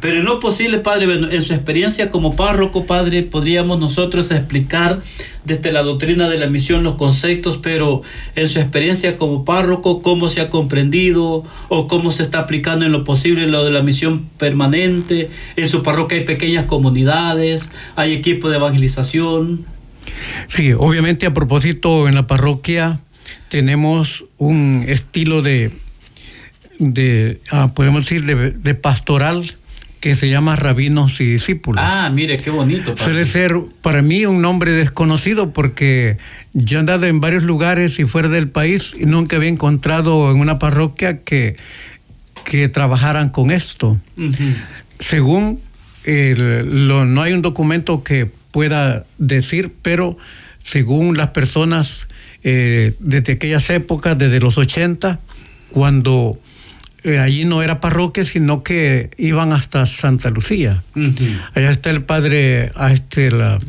Pero 0.01 0.19
en 0.19 0.25
lo 0.25 0.39
posible, 0.39 0.79
padre, 0.79 1.05
en 1.13 1.41
su 1.43 1.53
experiencia 1.53 2.09
como 2.09 2.35
párroco, 2.35 2.85
padre, 2.85 3.23
podríamos 3.23 3.79
nosotros 3.79 4.31
explicar 4.31 4.99
desde 5.45 5.71
la 5.71 5.83
doctrina 5.83 6.29
de 6.29 6.37
la 6.37 6.47
misión 6.47 6.83
los 6.83 6.95
conceptos, 6.95 7.59
pero 7.61 8.01
en 8.35 8.47
su 8.47 8.59
experiencia 8.59 9.17
como 9.17 9.45
párroco, 9.45 10.01
cómo 10.01 10.29
se 10.29 10.41
ha 10.41 10.49
comprendido 10.49 11.43
o 11.69 11.87
cómo 11.87 12.11
se 12.11 12.23
está 12.23 12.39
aplicando 12.39 12.85
en 12.85 12.91
lo 12.91 13.03
posible 13.03 13.47
lo 13.47 13.65
de 13.65 13.71
la 13.71 13.81
misión 13.81 14.25
permanente. 14.37 15.02
En 15.55 15.67
su 15.67 15.83
parroquia 15.83 16.19
hay 16.19 16.25
pequeñas 16.25 16.65
comunidades, 16.65 17.71
hay 17.95 18.13
equipo 18.13 18.49
de 18.49 18.57
evangelización. 18.57 19.65
Sí, 20.47 20.73
obviamente 20.73 21.25
a 21.25 21.33
propósito 21.33 22.07
en 22.07 22.15
la 22.15 22.27
parroquia 22.27 22.99
tenemos 23.49 24.25
un 24.37 24.85
estilo 24.87 25.41
de, 25.41 25.71
de 26.79 27.39
ah, 27.51 27.71
podemos 27.73 28.05
decir, 28.05 28.25
de 28.25 28.75
pastoral 28.75 29.53
que 30.03 30.15
se 30.15 30.27
llama 30.27 30.57
Rabinos 30.57 31.21
y 31.21 31.25
Discípulos. 31.25 31.81
Ah, 31.81 32.11
mire, 32.13 32.37
qué 32.37 32.49
bonito. 32.49 32.93
Suele 32.97 33.23
ser 33.23 33.55
para 33.81 34.01
mí 34.01 34.25
un 34.25 34.41
nombre 34.41 34.73
desconocido 34.73 35.53
porque 35.53 36.17
yo 36.51 36.75
he 36.75 36.79
andado 36.81 37.05
en 37.05 37.21
varios 37.21 37.43
lugares 37.43 37.99
y 37.99 38.03
fuera 38.03 38.27
del 38.27 38.49
país 38.49 38.93
y 38.99 39.05
nunca 39.05 39.37
había 39.37 39.47
encontrado 39.47 40.29
en 40.29 40.41
una 40.41 40.59
parroquia 40.59 41.19
que, 41.19 41.55
que 42.43 42.67
trabajaran 42.67 43.29
con 43.29 43.49
esto. 43.49 43.97
Según 45.03 45.59
no 46.05 47.21
hay 47.21 47.33
un 47.33 47.41
documento 47.41 48.03
que 48.03 48.29
pueda 48.51 49.05
decir, 49.17 49.71
pero 49.81 50.17
según 50.61 51.17
las 51.17 51.29
personas 51.29 52.07
eh, 52.43 52.93
desde 52.99 53.33
aquellas 53.33 53.69
épocas, 53.69 54.17
desde 54.17 54.39
los 54.39 54.57
80, 54.57 55.19
cuando 55.71 56.39
eh, 57.03 57.19
allí 57.19 57.45
no 57.45 57.61
era 57.61 57.79
parroquia, 57.79 58.23
sino 58.25 58.63
que 58.63 59.09
iban 59.17 59.53
hasta 59.53 59.85
Santa 59.85 60.29
Lucía. 60.29 60.83
Allá 61.53 61.71
está 61.71 61.89
el 61.89 62.03
padre 62.03 62.71
a 62.75 62.93
este, 62.93 63.31
la, 63.31 63.59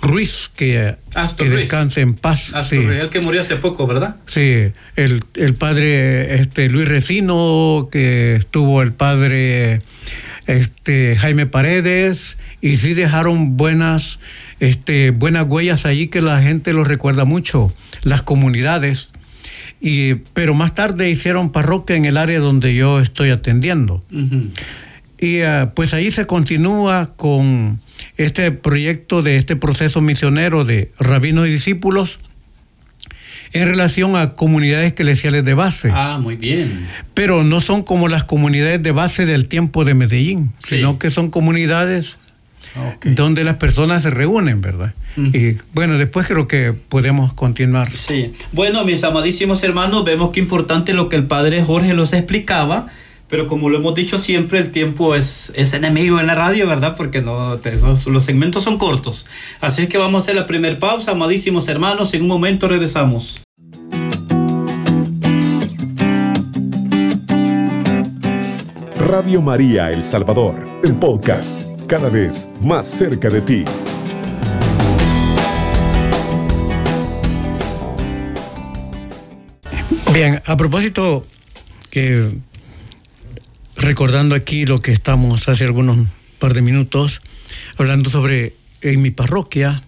Ruiz, 0.00 0.50
que, 0.54 0.96
que 1.38 1.48
descanse 1.48 2.02
en 2.02 2.14
paz. 2.14 2.52
sí. 2.68 2.76
el 2.76 3.08
que 3.08 3.20
murió 3.20 3.40
hace 3.40 3.56
poco, 3.56 3.86
¿verdad? 3.86 4.16
Sí, 4.26 4.72
el, 4.96 5.20
el, 5.34 5.54
padre 5.54 6.34
este, 6.40 6.68
Luis 6.68 6.86
Recino, 6.86 7.88
que 7.90 8.36
estuvo 8.36 8.82
el 8.82 8.92
padre 8.92 9.80
este, 10.46 11.16
Jaime 11.16 11.46
Paredes, 11.46 12.36
y 12.60 12.76
sí 12.76 12.94
dejaron 12.94 13.56
buenas, 13.56 14.18
este, 14.60 15.10
buenas 15.10 15.46
huellas 15.46 15.86
allí 15.86 16.08
que 16.08 16.20
la 16.20 16.40
gente 16.42 16.72
los 16.72 16.88
recuerda 16.88 17.24
mucho, 17.24 17.72
las 18.02 18.22
comunidades. 18.22 19.12
Pero 20.32 20.54
más 20.54 20.74
tarde 20.74 21.10
hicieron 21.10 21.52
parroquia 21.52 21.96
en 21.96 22.06
el 22.06 22.16
área 22.16 22.38
donde 22.38 22.74
yo 22.74 23.00
estoy 23.00 23.30
atendiendo. 23.30 24.02
Y 25.18 25.42
ah, 25.42 25.72
pues 25.74 25.92
ahí 25.92 26.10
se 26.10 26.26
continúa 26.26 27.12
con 27.16 27.78
este 28.16 28.50
proyecto 28.50 29.22
de 29.22 29.36
este 29.36 29.56
proceso 29.56 30.00
misionero 30.00 30.64
de 30.64 30.90
rabinos 30.98 31.46
y 31.48 31.50
discípulos 31.50 32.18
en 33.54 33.68
relación 33.68 34.16
a 34.16 34.34
comunidades 34.34 34.90
eclesiales 34.90 35.44
de 35.44 35.54
base. 35.54 35.90
Ah, 35.92 36.18
muy 36.20 36.36
bien. 36.36 36.86
Pero 37.14 37.44
no 37.44 37.60
son 37.60 37.82
como 37.82 38.08
las 38.08 38.24
comunidades 38.24 38.82
de 38.82 38.92
base 38.92 39.24
del 39.26 39.46
tiempo 39.48 39.84
de 39.84 39.94
Medellín, 39.94 40.52
sino 40.58 40.98
que 40.98 41.10
son 41.10 41.30
comunidades 41.30 42.18
donde 43.04 43.44
las 43.44 43.56
personas 43.56 44.02
se 44.02 44.10
reúnen, 44.10 44.60
¿verdad? 44.60 44.92
Y 45.16 45.52
bueno, 45.72 45.96
después 45.96 46.26
creo 46.26 46.48
que 46.48 46.72
podemos 46.72 47.32
continuar. 47.34 47.94
Sí. 47.94 48.32
Bueno, 48.50 48.84
mis 48.84 49.04
amadísimos 49.04 49.62
hermanos, 49.62 50.04
vemos 50.04 50.30
que 50.30 50.40
importante 50.40 50.92
lo 50.92 51.08
que 51.08 51.14
el 51.14 51.24
padre 51.24 51.62
Jorge 51.62 51.94
los 51.94 52.12
explicaba. 52.12 52.88
Pero 53.28 53.46
como 53.46 53.70
lo 53.70 53.78
hemos 53.78 53.94
dicho 53.94 54.18
siempre, 54.18 54.58
el 54.58 54.70
tiempo 54.70 55.14
es, 55.14 55.50
es 55.54 55.72
enemigo 55.72 56.20
en 56.20 56.26
la 56.26 56.34
radio, 56.34 56.66
¿verdad? 56.66 56.94
Porque 56.96 57.22
no, 57.22 57.58
los 58.06 58.24
segmentos 58.24 58.64
son 58.64 58.76
cortos. 58.76 59.26
Así 59.60 59.82
es 59.82 59.88
que 59.88 59.98
vamos 59.98 60.20
a 60.20 60.22
hacer 60.24 60.34
la 60.34 60.46
primera 60.46 60.78
pausa, 60.78 61.12
amadísimos 61.12 61.68
hermanos. 61.68 62.12
En 62.14 62.22
un 62.22 62.28
momento 62.28 62.68
regresamos. 62.68 63.43
Radio 69.06 69.42
María 69.42 69.92
El 69.92 70.02
Salvador, 70.02 70.80
el 70.82 70.94
podcast, 70.94 71.60
cada 71.86 72.08
vez 72.08 72.48
más 72.62 72.86
cerca 72.86 73.28
de 73.28 73.42
ti. 73.42 73.64
Bien, 80.14 80.40
a 80.46 80.56
propósito, 80.56 81.26
recordando 83.76 84.34
aquí 84.34 84.64
lo 84.64 84.80
que 84.80 84.92
estamos 84.92 85.50
hace 85.50 85.64
algunos 85.64 86.08
par 86.38 86.54
de 86.54 86.62
minutos, 86.62 87.20
hablando 87.76 88.08
sobre 88.08 88.54
en 88.80 89.02
mi 89.02 89.10
parroquia, 89.10 89.82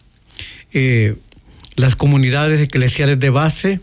eh, 0.75 1.17
las 1.77 1.97
comunidades 1.97 2.61
eclesiales 2.61 3.19
de 3.19 3.31
base, 3.31 3.81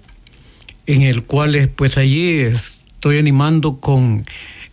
en 0.86 1.02
el 1.02 1.24
cual 1.24 1.72
pues 1.76 1.98
allí 1.98 2.42
estoy 2.42 3.18
animando 3.18 3.80
con 3.80 4.26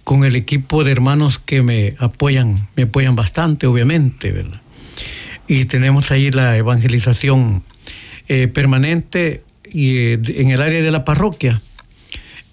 con 0.05 0.25
el 0.25 0.37
equipo 0.37 0.85
de 0.85 0.93
hermanos 0.93 1.39
que 1.39 1.63
me 1.63 1.95
apoyan, 1.99 2.69
me 2.77 2.85
apoyan 2.85 3.17
bastante, 3.17 3.67
obviamente, 3.67 4.33
¿verdad? 4.33 4.61
Y 5.47 5.65
tenemos 5.65 6.11
ahí 6.11 6.31
la 6.31 6.57
evangelización 6.57 7.63
eh, 8.29 8.47
permanente 8.47 9.43
y 9.73 9.97
eh, 9.97 10.21
en 10.37 10.51
el 10.51 10.63
área 10.63 10.83
de 10.83 10.91
la 10.91 11.05
parroquia. 11.05 11.61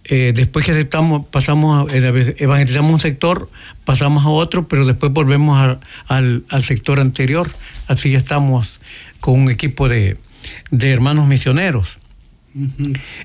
Eh, 0.06 0.32
después 0.34 0.66
que 0.66 0.72
aceptamos, 0.72 1.28
pasamos 1.28 1.92
a, 1.92 1.96
evangelizamos 1.96 2.94
un 2.94 3.00
sector, 3.00 3.50
pasamos 3.84 4.26
a 4.26 4.30
otro, 4.30 4.68
pero 4.68 4.86
después 4.86 5.12
volvemos 5.12 5.78
al, 6.08 6.44
sector 6.62 7.00
anterior. 7.00 7.50
Así 7.88 8.12
ya 8.12 8.18
estamos 8.18 8.82
con 9.20 9.40
un 9.40 9.52
equipo 9.52 9.90
de, 9.90 10.18
de 10.72 10.92
hermanos 10.92 11.28
misioneros. 11.28 12.00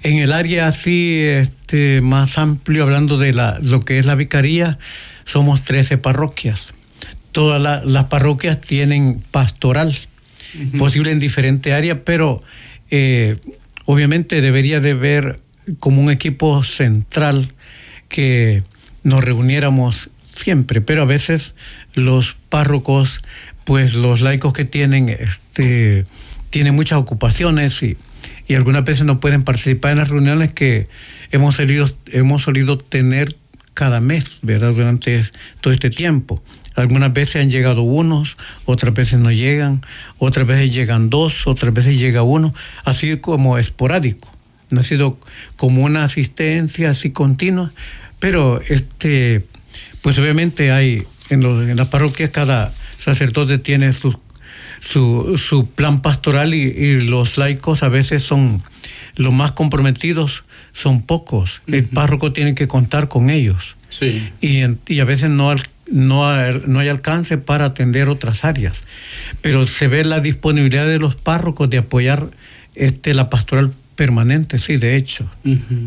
En 0.03 0.19
el 0.19 0.33
área 0.33 0.69
así 0.69 1.21
este, 1.21 2.01
más 2.01 2.39
amplio, 2.39 2.83
hablando 2.83 3.19
de 3.19 3.33
la, 3.33 3.59
lo 3.62 3.85
que 3.85 3.99
es 3.99 4.07
la 4.07 4.15
vicaría, 4.15 4.79
somos 5.25 5.62
13 5.62 5.99
parroquias. 5.99 6.69
Todas 7.33 7.85
las 7.85 8.05
parroquias 8.07 8.61
tienen 8.61 9.23
pastoral, 9.31 9.97
posible 10.77 11.12
en 11.12 11.19
diferentes 11.19 11.73
áreas, 11.73 11.99
pero 12.05 12.43
eh, 12.91 13.37
obviamente 13.87 14.43
debería 14.43 14.81
de 14.81 14.91
haber 14.91 15.41
como 15.79 16.03
un 16.03 16.11
equipo 16.11 16.62
central 16.62 17.53
que 18.09 18.62
nos 19.03 19.25
reuniéramos 19.25 20.11
siempre, 20.27 20.83
pero 20.83 21.03
a 21.03 21.07
veces 21.07 21.55
los 21.95 22.37
párrocos, 22.49 23.23
pues 23.65 23.95
los 23.95 24.21
laicos 24.21 24.53
que 24.53 24.65
tienen, 24.65 25.09
este, 25.09 26.05
tienen 26.51 26.75
muchas 26.75 26.99
ocupaciones 26.99 27.83
y 27.83 27.97
y 28.52 28.54
algunas 28.54 28.85
veces 28.85 29.06
no 29.06 29.18
pueden 29.18 29.44
participar 29.44 29.92
en 29.92 29.99
las 29.99 30.09
reuniones 30.09 30.52
que 30.52 30.87
hemos 31.30 31.54
solido, 31.54 31.87
hemos 32.09 32.42
solido 32.42 32.76
tener 32.76 33.35
cada 33.73 34.02
mes, 34.02 34.40
¿verdad? 34.42 34.75
Durante 34.75 35.25
todo 35.62 35.73
este 35.73 35.88
tiempo. 35.88 36.42
Algunas 36.75 37.14
veces 37.14 37.37
han 37.37 37.50
llegado 37.50 37.80
unos, 37.80 38.37
otras 38.66 38.92
veces 38.92 39.21
no 39.21 39.32
llegan, 39.32 39.80
otras 40.18 40.47
veces 40.47 40.71
llegan 40.71 41.09
dos, 41.09 41.47
otras 41.47 41.73
veces 41.73 41.99
llega 41.99 42.23
uno, 42.23 42.52
así 42.85 43.16
como 43.16 43.56
esporádico. 43.56 44.30
No 44.68 44.82
ha 44.82 44.85
sido 44.85 45.18
como 45.56 45.82
una 45.82 46.04
asistencia 46.04 46.90
así 46.90 47.11
continua, 47.11 47.73
pero 48.18 48.61
este, 48.68 49.47
pues 50.02 50.18
obviamente 50.18 50.73
hay 50.73 51.04
en, 51.30 51.42
en 51.42 51.76
las 51.76 51.88
parroquias 51.88 52.28
cada 52.28 52.75
sacerdote 52.99 53.56
tiene 53.59 53.92
sus 53.92 54.16
su, 54.83 55.37
su 55.39 55.67
plan 55.71 56.03
pastoral 56.03 56.55
y, 56.55 57.01
los 57.03 57.39
laicos 57.39 57.83
a 57.83 57.89
veces 57.89 58.23
son 58.23 58.62
los 59.17 59.33
más 59.33 59.53
comprometidos, 59.53 60.45
son 60.73 61.03
pocos. 61.03 61.62
El 61.69 61.85
párroco 61.85 62.33
tiene 62.33 62.55
que 62.55 62.67
contar 62.67 63.09
con 63.09 63.31
ellos. 63.31 63.77
Sí. 63.89 64.28
Y, 64.41 64.63
y 64.89 65.00
a 65.00 65.04
veces 65.04 65.30
no, 65.30 65.54
no, 65.91 66.52
no 66.67 66.78
hay 66.80 66.89
alcance 66.89 67.39
para 67.39 67.67
atender 67.67 68.09
otras 68.09 68.45
áreas. 68.45 68.83
Pero 69.41 69.67
se 69.67 69.87
ve 69.87 70.04
la 70.04 70.21
disponibilidad 70.21 70.87
de 70.87 70.99
los 70.99 71.15
párrocos 71.15 71.71
de 71.71 71.78
apoyar 71.78 72.28
este, 72.75 73.15
la 73.15 73.30
pastoral 73.30 73.73
permanente, 73.95 74.59
sí, 74.59 74.78
de 74.78 74.97
hecho. 74.97 75.30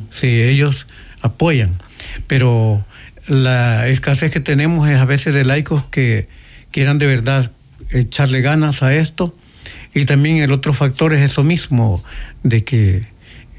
Sí, 0.09 0.27
ellos 0.41 0.87
apoyan. 1.21 1.73
Pero 2.27 2.85
la 3.27 3.89
escasez 3.89 4.31
que 4.31 4.39
tenemos 4.39 4.87
es 4.87 4.97
a 4.97 5.05
veces 5.05 5.33
de 5.33 5.43
laicos 5.43 5.83
que 5.85 6.29
quieran 6.71 6.97
de 6.97 7.07
verdad 7.07 7.51
echarle 7.99 8.41
ganas 8.41 8.83
a 8.83 8.93
esto. 8.93 9.35
Y 9.93 10.05
también 10.05 10.37
el 10.37 10.51
otro 10.51 10.73
factor 10.73 11.13
es 11.13 11.21
eso 11.21 11.43
mismo, 11.43 12.03
de 12.43 12.63
que 12.63 13.07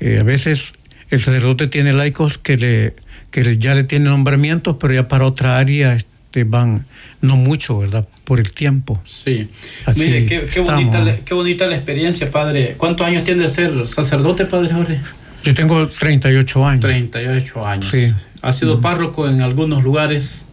eh, 0.00 0.18
a 0.20 0.22
veces 0.22 0.72
el 1.10 1.18
sacerdote 1.18 1.66
tiene 1.68 1.92
laicos 1.92 2.38
que, 2.38 2.56
le, 2.56 2.94
que 3.30 3.56
ya 3.56 3.74
le 3.74 3.84
tienen 3.84 4.08
nombramientos, 4.08 4.76
pero 4.78 4.92
ya 4.92 5.08
para 5.08 5.24
otra 5.24 5.58
área 5.58 5.94
este, 5.94 6.44
van 6.44 6.84
no 7.22 7.36
mucho, 7.36 7.78
¿verdad? 7.78 8.06
Por 8.24 8.38
el 8.38 8.52
tiempo. 8.52 9.00
Sí. 9.04 9.48
Mire, 9.96 10.26
qué, 10.26 10.60
bonita, 10.60 11.18
qué 11.24 11.34
bonita 11.34 11.66
la 11.66 11.76
experiencia, 11.76 12.30
padre. 12.30 12.74
¿Cuántos 12.76 13.06
años 13.06 13.24
tiene 13.24 13.42
de 13.42 13.48
ser 13.48 13.88
sacerdote, 13.88 14.44
padre 14.44 14.74
Jorge? 14.74 15.00
Yo 15.42 15.54
tengo 15.54 15.86
38 15.86 16.66
años. 16.66 16.80
38 16.82 17.66
años. 17.66 17.88
Sí. 17.88 18.12
¿Ha 18.42 18.52
sido 18.52 18.80
párroco 18.80 19.28
en 19.28 19.40
algunos 19.40 19.82
lugares? 19.84 20.44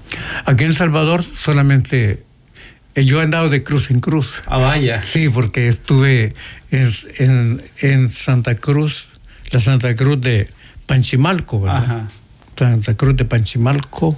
Aquí 0.45 0.63
en 0.63 0.69
El 0.69 0.75
Salvador 0.75 1.23
solamente 1.23 2.23
yo 2.95 3.19
he 3.19 3.23
andado 3.23 3.49
de 3.49 3.63
cruz 3.63 3.89
en 3.89 3.99
cruz. 3.99 4.43
Ah, 4.47 4.57
vaya. 4.57 5.01
Sí, 5.01 5.29
porque 5.29 5.67
estuve 5.67 6.33
en, 6.71 7.61
en, 7.81 8.09
Santa 8.09 8.55
Cruz, 8.55 9.07
la 9.51 9.59
Santa 9.59 9.95
Cruz 9.95 10.21
de 10.21 10.49
Panchimalco, 10.85 11.61
¿verdad? 11.61 11.83
Ajá. 11.83 12.07
Santa 12.55 12.95
Cruz 12.95 13.17
de 13.17 13.25
Panchimalco, 13.25 14.17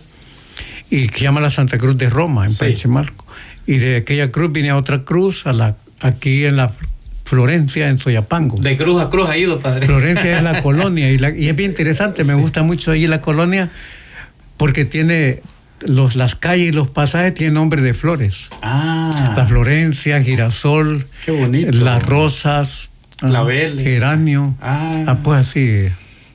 y 0.90 1.08
que 1.08 1.22
llama 1.22 1.40
la 1.40 1.50
Santa 1.50 1.78
Cruz 1.78 1.98
de 1.98 2.10
Roma, 2.10 2.46
en 2.46 2.56
Panchimalco. 2.56 3.26
Y 3.66 3.78
de 3.78 3.98
aquella 3.98 4.30
cruz 4.30 4.52
vine 4.52 4.72
a 4.72 4.78
otra 4.78 5.04
cruz, 5.04 5.48
a 5.48 5.54
la, 5.54 5.78
aquí 6.02 6.46
en 6.46 6.58
la 6.58 6.72
Florencia, 7.24 7.90
en 7.90 7.98
Soyapango. 7.98 8.60
De 8.60 8.78
cruz 8.78 9.02
a 9.02 9.10
cruz 9.10 9.30
ha 9.30 9.38
ido, 9.38 9.60
padre. 9.60 9.88
Florencia 9.88 10.36
es 10.36 10.44
la 10.44 10.62
colonia, 10.64 11.12
y, 11.12 11.16
y 11.16 11.48
es 11.48 11.56
bien 11.56 11.72
interesante, 11.72 12.26
me 12.26 12.36
gusta 12.36 12.62
mucho 12.62 12.92
ahí 12.92 13.08
la 13.08 13.22
colonia, 13.22 13.72
porque 14.58 14.84
tiene 14.84 15.42
los, 15.82 16.16
las 16.16 16.36
calles 16.36 16.70
y 16.70 16.72
los 16.72 16.90
pasajes 16.90 17.34
tienen 17.34 17.56
nombre 17.56 17.82
de 17.82 17.94
flores. 17.94 18.50
Ah. 18.62 19.34
La 19.36 19.46
Florencia, 19.46 20.22
girasol, 20.22 21.06
Qué 21.26 21.32
bonito. 21.32 21.72
las 21.72 22.04
rosas, 22.06 22.90
clavel, 23.18 23.82
geranio. 23.82 24.56
Ah. 24.62 25.04
ah, 25.08 25.18
pues 25.24 25.40
así. 25.40 25.88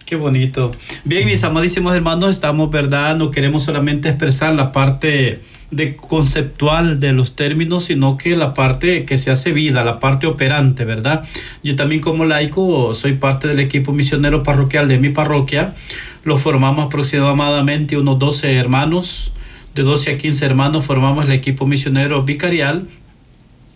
Qué 0.07 0.16
bonito. 0.16 0.72
Bien, 1.05 1.24
mis 1.24 1.44
amadísimos 1.44 1.94
hermanos, 1.94 2.31
estamos, 2.31 2.70
¿verdad? 2.70 3.16
No 3.16 3.31
queremos 3.31 3.62
solamente 3.62 4.09
expresar 4.09 4.53
la 4.55 4.72
parte 4.72 5.40
de 5.70 5.96
conceptual 5.96 7.00
de 7.00 7.12
los 7.12 7.37
términos, 7.37 7.85
sino 7.85 8.16
que 8.16 8.37
la 8.37 8.54
parte 8.54 9.04
que 9.04 9.18
se 9.18 9.30
hace 9.30 9.52
vida, 9.52 9.85
la 9.85 10.00
parte 10.00 10.26
operante, 10.26 10.85
¿verdad? 10.85 11.24
Yo 11.62 11.76
también 11.76 12.00
como 12.00 12.24
laico 12.24 12.94
soy 12.94 13.12
parte 13.12 13.48
del 13.48 13.61
equipo 13.61 13.92
misionero 13.92 14.42
parroquial 14.42 14.88
de 14.88 14.98
mi 14.98 15.11
parroquia. 15.11 15.74
Lo 16.24 16.38
formamos 16.38 16.87
aproximadamente 16.87 17.96
unos 17.96 18.18
12 18.18 18.56
hermanos, 18.56 19.33
de 19.74 19.83
12 19.83 20.12
a 20.12 20.18
15 20.18 20.44
hermanos 20.44 20.85
formamos 20.85 21.26
el 21.26 21.33
equipo 21.33 21.66
misionero 21.66 22.22
vicarial. 22.24 22.88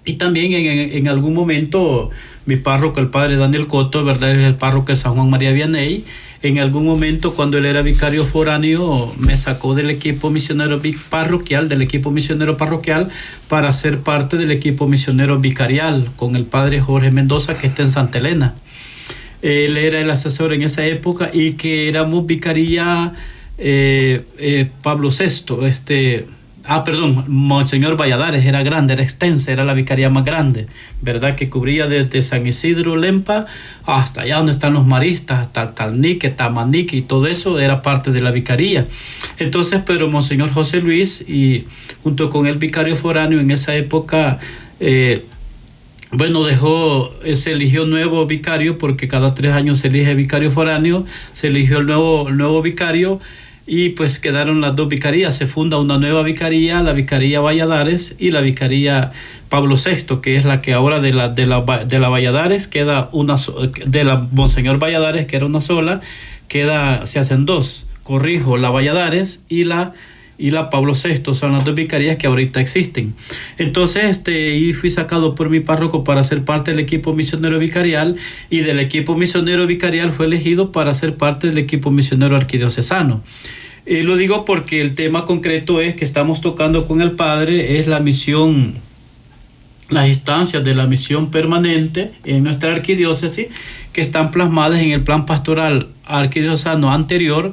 Y 0.04 0.14
también 0.14 0.52
en, 0.52 1.08
algún 1.08 1.34
momento 1.34 2.10
mi 2.46 2.56
párroco, 2.56 3.00
el 3.00 3.08
padre 3.08 3.36
Daniel 3.36 3.66
Coto, 3.66 4.04
¿verdad? 4.04 4.38
Es 4.38 4.46
el 4.46 4.54
párroco 4.54 4.92
de 4.92 4.96
San 4.96 5.14
Juan 5.14 5.30
María 5.30 5.52
Vianney. 5.52 6.04
En 6.42 6.58
algún 6.58 6.84
momento, 6.84 7.34
cuando 7.34 7.56
él 7.56 7.64
era 7.64 7.80
vicario 7.80 8.22
foráneo, 8.22 9.10
me 9.18 9.36
sacó 9.38 9.74
del 9.74 9.88
equipo 9.88 10.28
misionero 10.28 10.80
parroquial, 11.08 11.70
del 11.70 11.80
equipo 11.80 12.10
misionero 12.10 12.58
parroquial, 12.58 13.08
para 13.48 13.72
ser 13.72 14.00
parte 14.00 14.36
del 14.36 14.50
equipo 14.50 14.86
misionero 14.86 15.38
vicarial 15.38 16.10
con 16.16 16.36
el 16.36 16.44
padre 16.44 16.80
Jorge 16.80 17.10
Mendoza, 17.10 17.56
que 17.56 17.66
está 17.66 17.82
en 17.82 17.90
Santa 17.90 18.18
Elena 18.18 18.54
él 19.44 19.76
era 19.76 20.00
el 20.00 20.10
asesor 20.10 20.54
en 20.54 20.62
esa 20.62 20.86
época 20.86 21.28
y 21.30 21.52
que 21.52 21.88
éramos 21.88 22.26
vicaría 22.26 23.12
eh, 23.58 24.24
eh, 24.38 24.70
Pablo 24.82 25.10
VI, 25.10 25.66
este, 25.66 26.26
Ah, 26.66 26.82
perdón, 26.82 27.24
Monseñor 27.28 27.96
Valladares 28.00 28.46
era 28.46 28.62
grande, 28.62 28.94
era 28.94 29.02
extensa, 29.02 29.52
era 29.52 29.64
la 29.64 29.74
vicaría 29.74 30.08
más 30.08 30.24
grande, 30.24 30.66
¿verdad? 31.02 31.36
Que 31.36 31.50
cubría 31.50 31.88
desde 31.88 32.22
San 32.22 32.46
Isidro 32.46 32.96
Lempa 32.96 33.44
hasta 33.84 34.22
allá 34.22 34.38
donde 34.38 34.52
están 34.52 34.72
los 34.72 34.86
maristas, 34.86 35.40
hasta 35.40 35.74
Talnique, 35.74 36.30
Tamanique 36.30 36.96
y 36.96 37.02
todo 37.02 37.26
eso 37.26 37.58
era 37.60 37.82
parte 37.82 38.12
de 38.12 38.22
la 38.22 38.30
vicaría. 38.30 38.86
Entonces, 39.38 39.80
pero 39.84 40.08
Monseñor 40.08 40.52
José 40.52 40.80
Luis 40.80 41.22
y 41.28 41.66
junto 42.02 42.30
con 42.30 42.46
el 42.46 42.56
vicario 42.56 42.96
foráneo 42.96 43.40
en 43.40 43.50
esa 43.50 43.74
época, 43.76 44.38
eh, 44.80 45.22
bueno, 46.12 46.44
dejó, 46.44 47.12
se 47.34 47.52
eligió 47.52 47.84
nuevo 47.84 48.24
vicario 48.26 48.78
porque 48.78 49.06
cada 49.06 49.34
tres 49.34 49.52
años 49.52 49.80
se 49.80 49.88
elige 49.88 50.14
vicario 50.14 50.50
foráneo, 50.50 51.04
se 51.32 51.48
eligió 51.48 51.78
el 51.78 51.86
nuevo, 51.86 52.28
el 52.28 52.38
nuevo 52.38 52.62
vicario 52.62 53.20
y 53.66 53.90
pues 53.90 54.18
quedaron 54.18 54.60
las 54.60 54.76
dos 54.76 54.88
vicarías. 54.88 55.36
Se 55.36 55.46
funda 55.46 55.78
una 55.78 55.98
nueva 55.98 56.22
vicaría, 56.22 56.82
la 56.82 56.92
vicaría 56.92 57.40
Valladares 57.40 58.14
y 58.18 58.30
la 58.30 58.40
vicaría 58.40 59.12
Pablo 59.48 59.76
VI, 59.76 60.20
que 60.20 60.36
es 60.36 60.44
la 60.44 60.60
que 60.60 60.72
ahora 60.72 61.00
de 61.00 61.12
la, 61.12 61.28
de 61.28 61.46
la, 61.46 61.62
de 61.84 61.98
la 61.98 62.08
Valladares 62.08 62.68
queda 62.68 63.08
una, 63.12 63.36
de 63.86 64.04
la 64.04 64.26
Monseñor 64.32 64.78
Valladares, 64.78 65.26
que 65.26 65.36
era 65.36 65.46
una 65.46 65.60
sola, 65.60 66.00
queda, 66.48 67.06
se 67.06 67.18
hacen 67.18 67.46
dos. 67.46 67.86
Corrijo, 68.02 68.58
la 68.58 68.70
Valladares 68.70 69.42
y 69.48 69.64
la 69.64 69.94
y 70.36 70.50
la 70.50 70.70
Pablo 70.70 70.94
VI 70.94 71.34
son 71.34 71.52
las 71.52 71.64
dos 71.64 71.74
vicarías 71.74 72.16
que 72.16 72.26
ahorita 72.26 72.60
existen. 72.60 73.14
Entonces, 73.58 74.04
este, 74.04 74.56
y 74.56 74.72
fui 74.72 74.90
sacado 74.90 75.34
por 75.34 75.50
mi 75.50 75.60
párroco 75.60 76.04
para 76.04 76.22
ser 76.24 76.44
parte 76.44 76.72
del 76.72 76.80
equipo 76.80 77.14
misionero 77.14 77.58
vicarial 77.58 78.16
y 78.50 78.60
del 78.60 78.80
equipo 78.80 79.16
misionero 79.16 79.66
vicarial 79.66 80.12
fue 80.12 80.26
elegido 80.26 80.72
para 80.72 80.94
ser 80.94 81.16
parte 81.16 81.48
del 81.48 81.58
equipo 81.58 81.90
misionero 81.90 82.36
arquidiocesano. 82.36 83.22
Eh, 83.86 84.02
lo 84.02 84.16
digo 84.16 84.44
porque 84.44 84.80
el 84.80 84.94
tema 84.94 85.24
concreto 85.24 85.80
es 85.80 85.94
que 85.94 86.04
estamos 86.04 86.40
tocando 86.40 86.86
con 86.86 87.02
el 87.02 87.12
Padre, 87.12 87.78
es 87.78 87.86
la 87.86 88.00
misión, 88.00 88.74
las 89.90 90.08
instancias 90.08 90.64
de 90.64 90.74
la 90.74 90.86
misión 90.86 91.30
permanente 91.30 92.10
en 92.24 92.44
nuestra 92.44 92.72
arquidiócesis 92.72 93.48
que 93.92 94.00
están 94.00 94.30
plasmadas 94.30 94.80
en 94.80 94.92
el 94.92 95.02
plan 95.02 95.26
pastoral 95.26 95.88
arquidiocesano 96.06 96.92
anterior 96.92 97.52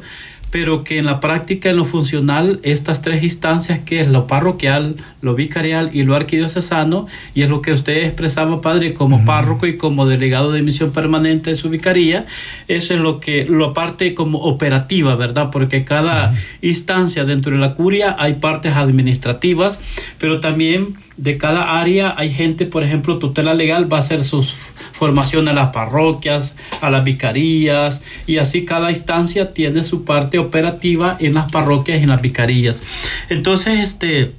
pero 0.52 0.84
que 0.84 0.98
en 0.98 1.06
la 1.06 1.20
práctica, 1.22 1.70
en 1.70 1.78
lo 1.78 1.86
funcional, 1.86 2.60
estas 2.64 3.02
tres 3.02 3.24
instancias, 3.24 3.80
que 3.80 4.02
es 4.02 4.08
lo 4.10 4.28
parroquial, 4.28 4.98
lo 5.22 5.34
vicarial 5.34 5.90
y 5.94 6.04
lo 6.04 6.14
arquidiocesano, 6.14 7.08
y 7.34 7.42
es 7.42 7.50
lo 7.50 7.62
que 7.62 7.72
usted 7.72 8.06
expresaba, 8.06 8.62
padre, 8.62 8.94
como 8.94 9.24
párroco 9.24 9.66
y 9.66 9.78
como 9.78 10.06
delegado 10.06 10.52
de 10.52 10.62
misión 10.62 10.92
permanente 10.92 11.52
de 11.52 11.56
su 11.56 11.70
vicaría, 11.70 12.26
eso 12.68 12.94
es 12.94 13.00
lo 13.00 13.22
que, 13.22 13.46
lo 13.46 13.74
parte 13.74 14.14
como 14.14 14.40
operativa, 14.40 15.16
¿verdad? 15.16 15.50
Porque 15.52 15.86
cada 15.86 16.36
instancia 16.62 17.24
dentro 17.24 17.54
de 17.54 17.58
la 17.58 17.74
curia 17.74 18.16
hay 18.20 18.34
partes 18.34 18.76
administrativas, 18.76 19.80
pero 20.20 20.42
también 20.42 20.98
de 21.16 21.38
cada 21.38 21.80
área 21.80 22.14
hay 22.18 22.32
gente, 22.32 22.66
por 22.66 22.84
ejemplo, 22.84 23.20
tutela 23.20 23.54
legal 23.54 23.92
va 23.92 23.98
a 23.98 24.00
hacer 24.02 24.24
sus 24.24 24.68
formación 25.02 25.48
a 25.48 25.54
las 25.54 25.72
parroquias, 25.72 26.56
a 26.80 26.92
las 26.92 27.04
vicarías, 27.04 28.04
y 28.28 28.38
así 28.38 28.66
cada 28.66 28.92
instancia 28.92 29.52
tiene 29.52 29.82
su 29.82 30.04
parte 30.06 30.38
operativa 30.38 31.18
en 31.20 31.34
las 31.34 31.52
parroquias 31.52 32.00
y 32.00 32.04
en 32.04 32.10
las 32.10 32.22
vicarías. 32.22 32.84
Entonces, 33.28 33.80
este, 33.80 34.34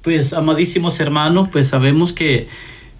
pues, 0.00 0.32
amadísimos 0.32 0.98
hermanos, 0.98 1.50
pues 1.52 1.68
sabemos 1.68 2.14
que 2.14 2.48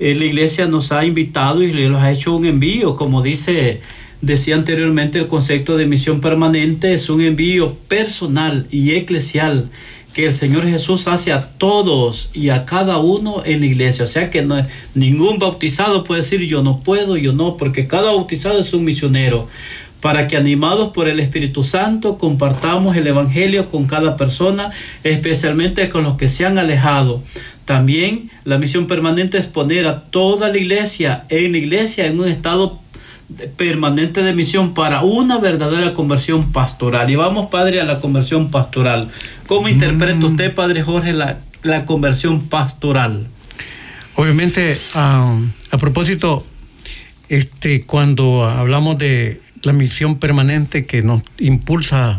eh, 0.00 0.14
la 0.14 0.26
iglesia 0.26 0.66
nos 0.66 0.92
ha 0.92 1.06
invitado 1.06 1.62
y 1.62 1.72
les 1.72 1.90
ha 1.96 2.12
hecho 2.12 2.36
un 2.36 2.44
envío, 2.44 2.94
como 2.94 3.22
dice 3.22 3.80
decía 4.20 4.54
anteriormente, 4.54 5.18
el 5.18 5.28
concepto 5.28 5.78
de 5.78 5.86
misión 5.86 6.20
permanente 6.20 6.92
es 6.92 7.08
un 7.08 7.22
envío 7.22 7.74
personal 7.88 8.66
y 8.70 8.90
eclesial 8.90 9.70
que 10.12 10.26
el 10.26 10.34
Señor 10.34 10.66
Jesús 10.66 11.06
hace 11.06 11.32
a 11.32 11.48
todos 11.50 12.30
y 12.32 12.48
a 12.48 12.64
cada 12.64 12.98
uno 12.98 13.42
en 13.44 13.60
la 13.60 13.66
iglesia. 13.66 14.04
O 14.04 14.08
sea 14.08 14.30
que 14.30 14.42
no, 14.42 14.66
ningún 14.94 15.38
bautizado 15.38 16.04
puede 16.04 16.22
decir 16.22 16.40
yo 16.42 16.62
no 16.62 16.80
puedo, 16.80 17.16
yo 17.16 17.32
no, 17.32 17.56
porque 17.56 17.86
cada 17.86 18.10
bautizado 18.12 18.58
es 18.58 18.72
un 18.72 18.84
misionero. 18.84 19.48
Para 20.00 20.26
que 20.26 20.38
animados 20.38 20.92
por 20.92 21.08
el 21.08 21.20
Espíritu 21.20 21.62
Santo 21.62 22.16
compartamos 22.16 22.96
el 22.96 23.06
Evangelio 23.06 23.68
con 23.68 23.86
cada 23.86 24.16
persona, 24.16 24.70
especialmente 25.04 25.90
con 25.90 26.04
los 26.04 26.16
que 26.16 26.26
se 26.26 26.46
han 26.46 26.58
alejado. 26.58 27.22
También 27.66 28.30
la 28.44 28.58
misión 28.58 28.86
permanente 28.86 29.38
es 29.38 29.46
poner 29.46 29.86
a 29.86 30.00
toda 30.04 30.48
la 30.48 30.56
iglesia 30.56 31.24
en 31.28 31.52
la 31.52 31.58
iglesia 31.58 32.06
en 32.06 32.18
un 32.18 32.26
estado 32.26 32.79
permanente 33.56 34.22
de 34.22 34.32
misión 34.32 34.74
para 34.74 35.02
una 35.02 35.38
verdadera 35.38 35.92
conversión 35.92 36.52
pastoral. 36.52 37.10
Y 37.10 37.16
vamos, 37.16 37.50
Padre, 37.50 37.80
a 37.80 37.84
la 37.84 38.00
conversión 38.00 38.50
pastoral. 38.50 39.08
¿Cómo 39.46 39.68
interpreta 39.68 40.16
mm. 40.16 40.24
usted, 40.24 40.54
Padre 40.54 40.82
Jorge, 40.82 41.12
la, 41.12 41.38
la 41.62 41.84
conversión 41.84 42.48
pastoral? 42.48 43.26
Obviamente, 44.16 44.78
a 44.94 45.78
propósito, 45.78 46.44
este, 47.28 47.82
cuando 47.82 48.44
hablamos 48.44 48.98
de 48.98 49.40
la 49.62 49.72
misión 49.72 50.18
permanente 50.18 50.84
que 50.84 51.02
nos 51.02 51.22
impulsa 51.38 52.18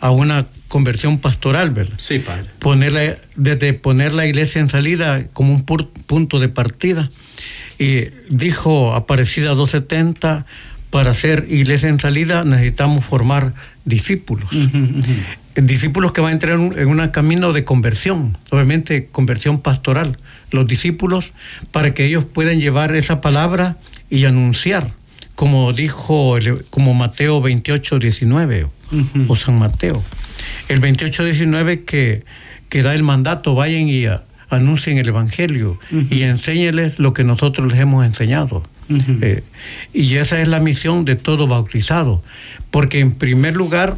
a 0.00 0.10
una 0.10 0.46
conversión 0.68 1.18
pastoral, 1.18 1.70
¿verdad? 1.70 1.94
Sí, 1.98 2.18
padre. 2.18 2.46
Ponerla, 2.58 3.16
desde 3.36 3.72
poner 3.72 4.14
la 4.14 4.26
iglesia 4.26 4.60
en 4.60 4.68
salida 4.68 5.26
como 5.32 5.52
un 5.52 5.64
punto 5.64 6.38
de 6.38 6.48
partida 6.48 7.08
y 7.78 8.06
dijo 8.30 8.94
Aparecida 8.94 9.50
270, 9.54 10.46
para 10.90 11.12
ser 11.14 11.46
iglesia 11.50 11.88
en 11.88 12.00
salida 12.00 12.44
necesitamos 12.44 13.04
formar 13.04 13.52
discípulos. 13.84 14.48
Discípulos 15.54 16.12
que 16.12 16.20
van 16.20 16.30
a 16.30 16.32
entrar 16.32 16.54
en 16.54 16.88
un, 16.88 17.08
camino 17.08 17.52
de 17.52 17.64
conversión, 17.64 18.36
obviamente 18.50 19.06
conversión 19.06 19.60
pastoral. 19.60 20.18
Los 20.50 20.66
discípulos 20.66 21.32
para 21.72 21.92
que 21.92 22.04
ellos 22.06 22.24
puedan 22.24 22.60
llevar 22.60 22.94
esa 22.94 23.20
palabra 23.20 23.76
y 24.10 24.24
anunciar, 24.24 24.92
como 25.34 25.72
dijo 25.72 26.36
como 26.70 26.94
Mateo 26.94 27.40
28, 27.40 27.98
19 27.98 28.66
o 29.28 29.36
San 29.36 29.58
Mateo. 29.58 30.02
El 30.68 30.80
28, 30.80 31.24
19 31.24 31.84
que, 31.84 32.24
que 32.68 32.82
da 32.82 32.94
el 32.94 33.02
mandato, 33.02 33.54
vayan 33.54 33.88
y 33.88 34.06
anuncien 34.48 34.98
el 34.98 35.08
Evangelio 35.08 35.78
y 36.10 36.22
enséñeles 36.22 36.98
lo 36.98 37.12
que 37.12 37.24
nosotros 37.24 37.70
les 37.70 37.80
hemos 37.80 38.04
enseñado. 38.04 38.62
Eh, 38.88 39.42
y 39.92 40.14
esa 40.16 40.40
es 40.40 40.48
la 40.48 40.60
misión 40.60 41.04
de 41.04 41.16
todo 41.16 41.48
bautizado, 41.48 42.22
porque 42.70 43.00
en 43.00 43.12
primer 43.12 43.56
lugar, 43.56 43.96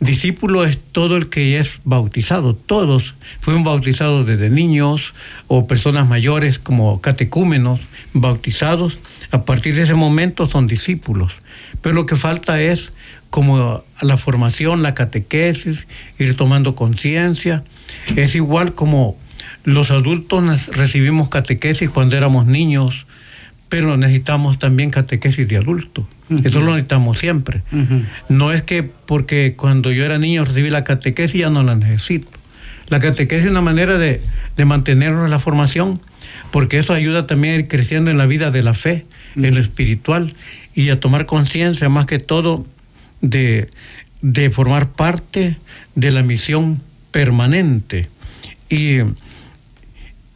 discípulo 0.00 0.64
es 0.64 0.80
todo 0.80 1.16
el 1.16 1.28
que 1.28 1.58
es 1.58 1.80
bautizado. 1.84 2.54
Todos 2.54 3.14
fueron 3.40 3.64
bautizados 3.64 4.26
desde 4.26 4.50
niños 4.50 5.14
o 5.46 5.66
personas 5.66 6.08
mayores 6.08 6.58
como 6.58 7.00
catecúmenos 7.00 7.80
bautizados. 8.12 8.98
A 9.30 9.44
partir 9.44 9.74
de 9.74 9.82
ese 9.82 9.94
momento 9.94 10.46
son 10.48 10.66
discípulos. 10.66 11.40
Pero 11.82 11.94
lo 11.94 12.06
que 12.06 12.16
falta 12.16 12.60
es 12.60 12.92
como 13.30 13.84
la 14.00 14.16
formación, 14.16 14.82
la 14.82 14.94
catequesis, 14.94 15.86
ir 16.18 16.36
tomando 16.36 16.74
conciencia. 16.74 17.64
Es 18.16 18.34
igual 18.34 18.74
como 18.74 19.16
los 19.64 19.90
adultos 19.90 20.68
recibimos 20.68 21.28
catequesis 21.28 21.90
cuando 21.90 22.16
éramos 22.16 22.46
niños, 22.46 23.06
pero 23.68 23.96
necesitamos 23.96 24.58
también 24.58 24.90
catequesis 24.90 25.48
de 25.48 25.56
adulto. 25.56 26.08
Eso 26.44 26.60
lo 26.60 26.72
necesitamos 26.72 27.18
siempre. 27.18 27.62
No 28.28 28.52
es 28.52 28.62
que 28.62 28.82
porque 28.82 29.54
cuando 29.56 29.92
yo 29.92 30.04
era 30.04 30.18
niño 30.18 30.44
recibí 30.44 30.70
la 30.70 30.84
catequesis 30.84 31.40
ya 31.40 31.50
no 31.50 31.62
la 31.62 31.74
necesito. 31.74 32.28
La 32.88 33.00
catequesis 33.00 33.44
es 33.44 33.50
una 33.50 33.60
manera 33.60 33.98
de, 33.98 34.22
mantenernos 34.64 35.24
en 35.24 35.30
la 35.30 35.38
formación, 35.38 36.00
porque 36.50 36.78
eso 36.78 36.94
ayuda 36.94 37.26
también 37.26 37.54
a 37.54 37.56
ir 37.58 37.68
creciendo 37.68 38.10
en 38.10 38.18
la 38.18 38.26
vida 38.26 38.50
de 38.50 38.62
la 38.62 38.74
fe, 38.74 39.04
en 39.36 39.54
lo 39.54 39.60
espiritual, 39.60 40.34
y 40.74 40.88
a 40.88 40.98
tomar 40.98 41.26
conciencia 41.26 41.88
más 41.88 42.06
que 42.06 42.18
todo 42.18 42.66
de, 43.20 43.68
de 44.22 44.50
formar 44.50 44.90
parte 44.92 45.56
de 45.94 46.10
la 46.10 46.22
misión 46.22 46.80
permanente. 47.10 48.08
Y 48.70 49.00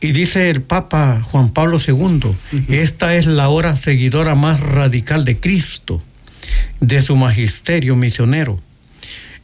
y 0.02 0.10
dice 0.10 0.50
el 0.50 0.62
Papa 0.62 1.22
Juan 1.22 1.50
Pablo 1.50 1.78
II, 1.78 2.34
esta 2.68 3.14
es 3.14 3.26
la 3.26 3.48
hora 3.48 3.76
seguidora 3.76 4.34
más 4.34 4.58
radical 4.58 5.24
de 5.24 5.38
Cristo, 5.38 6.02
de 6.80 7.00
su 7.02 7.14
magisterio 7.14 7.94
misionero. 7.94 8.58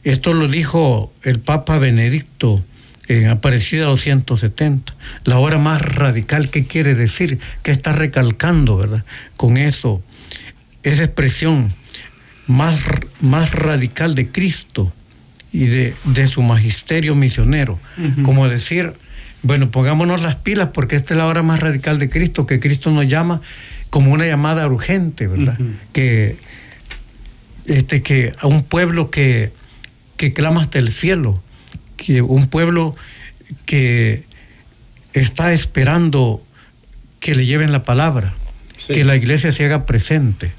Esto 0.03 0.33
lo 0.33 0.49
dijo 0.49 1.13
el 1.23 1.39
Papa 1.39 1.79
Benedicto 1.79 2.61
en 3.07 3.29
Aparecida 3.29 3.85
270. 3.85 4.93
La 5.23 5.39
hora 5.39 5.59
más 5.59 5.81
radical, 5.81 6.49
¿qué 6.49 6.65
quiere 6.65 6.93
decir? 6.93 7.39
¿Qué 7.63 7.71
está 7.71 7.93
recalcando, 7.93 8.75
verdad? 8.75 9.05
Con 9.37 9.55
eso, 9.55 10.03
esa 10.83 11.05
expresión 11.05 11.73
más, 12.47 12.81
más 13.21 13.53
radical 13.53 14.13
de 14.13 14.27
Cristo 14.27 14.91
y 15.53 15.67
de, 15.67 16.27
su 16.27 16.41
magisterio 16.41 17.15
misionero. 17.15 17.79
Como 18.23 18.49
decir, 18.49 18.93
bueno, 19.41 19.71
pongámonos 19.71 20.21
las 20.21 20.35
pilas 20.35 20.69
porque 20.73 20.95
esta 20.95 21.13
es 21.13 21.17
la 21.17 21.25
hora 21.25 21.43
más 21.43 21.59
radical 21.59 21.99
de 21.99 22.09
Cristo, 22.09 22.45
que 22.45 22.59
Cristo 22.59 22.91
nos 22.91 23.07
llama 23.07 23.41
como 23.89 24.11
una 24.11 24.25
llamada 24.25 24.67
urgente, 24.67 25.27
¿verdad? 25.27 25.57
Que 25.93 26.37
este 27.65 28.01
que 28.01 28.33
a 28.39 28.47
un 28.47 28.63
pueblo 28.63 29.09
que, 29.09 29.51
que 30.17 30.33
clama 30.33 30.61
hasta 30.61 30.79
el 30.79 30.91
cielo, 30.91 31.41
que 31.97 32.21
un 32.21 32.47
pueblo 32.47 32.95
que 33.65 34.23
está 35.13 35.53
esperando 35.53 36.43
que 37.19 37.35
le 37.35 37.45
lleven 37.45 37.71
la 37.71 37.83
palabra, 37.83 38.33
que 38.87 39.03
la 39.05 39.15
iglesia 39.15 39.51
se 39.51 39.65
haga 39.65 39.85
presente. 39.85 40.51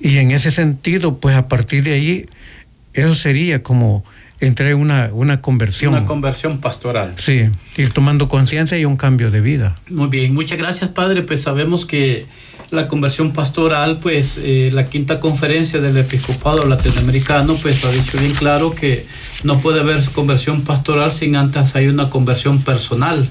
Y 0.00 0.18
en 0.18 0.30
ese 0.30 0.50
sentido, 0.50 1.18
pues 1.18 1.36
a 1.36 1.48
partir 1.48 1.82
de 1.82 1.94
ahí, 1.94 2.26
eso 2.94 3.14
sería 3.14 3.62
como 3.62 4.04
entrar 4.42 4.70
en 4.70 4.78
una, 4.78 5.10
una 5.12 5.40
conversión. 5.40 5.94
Una 5.94 6.04
conversión 6.04 6.58
pastoral. 6.58 7.14
Sí, 7.16 7.48
ir 7.76 7.90
tomando 7.92 8.28
conciencia 8.28 8.78
y 8.78 8.84
un 8.84 8.96
cambio 8.96 9.30
de 9.30 9.40
vida. 9.40 9.78
Muy 9.88 10.08
bien, 10.08 10.34
muchas 10.34 10.58
gracias 10.58 10.90
Padre, 10.90 11.22
pues 11.22 11.42
sabemos 11.42 11.86
que 11.86 12.26
la 12.70 12.88
conversión 12.88 13.32
pastoral, 13.32 13.98
pues 13.98 14.38
eh, 14.42 14.70
la 14.72 14.86
quinta 14.86 15.20
conferencia 15.20 15.80
del 15.80 15.96
episcopado 15.96 16.64
latinoamericano, 16.64 17.56
pues 17.56 17.84
ha 17.84 17.92
dicho 17.92 18.18
bien 18.18 18.32
claro 18.32 18.74
que 18.74 19.06
no 19.44 19.60
puede 19.60 19.80
haber 19.80 20.02
conversión 20.10 20.62
pastoral 20.62 21.12
sin 21.12 21.36
antes 21.36 21.76
hay 21.76 21.86
una 21.86 22.08
conversión 22.10 22.62
personal. 22.62 23.28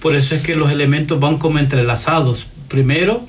Por 0.00 0.16
eso 0.16 0.34
es 0.34 0.42
que 0.42 0.56
los 0.56 0.70
elementos 0.70 1.20
van 1.20 1.36
como 1.36 1.58
entrelazados. 1.58 2.46
Primero, 2.68 3.26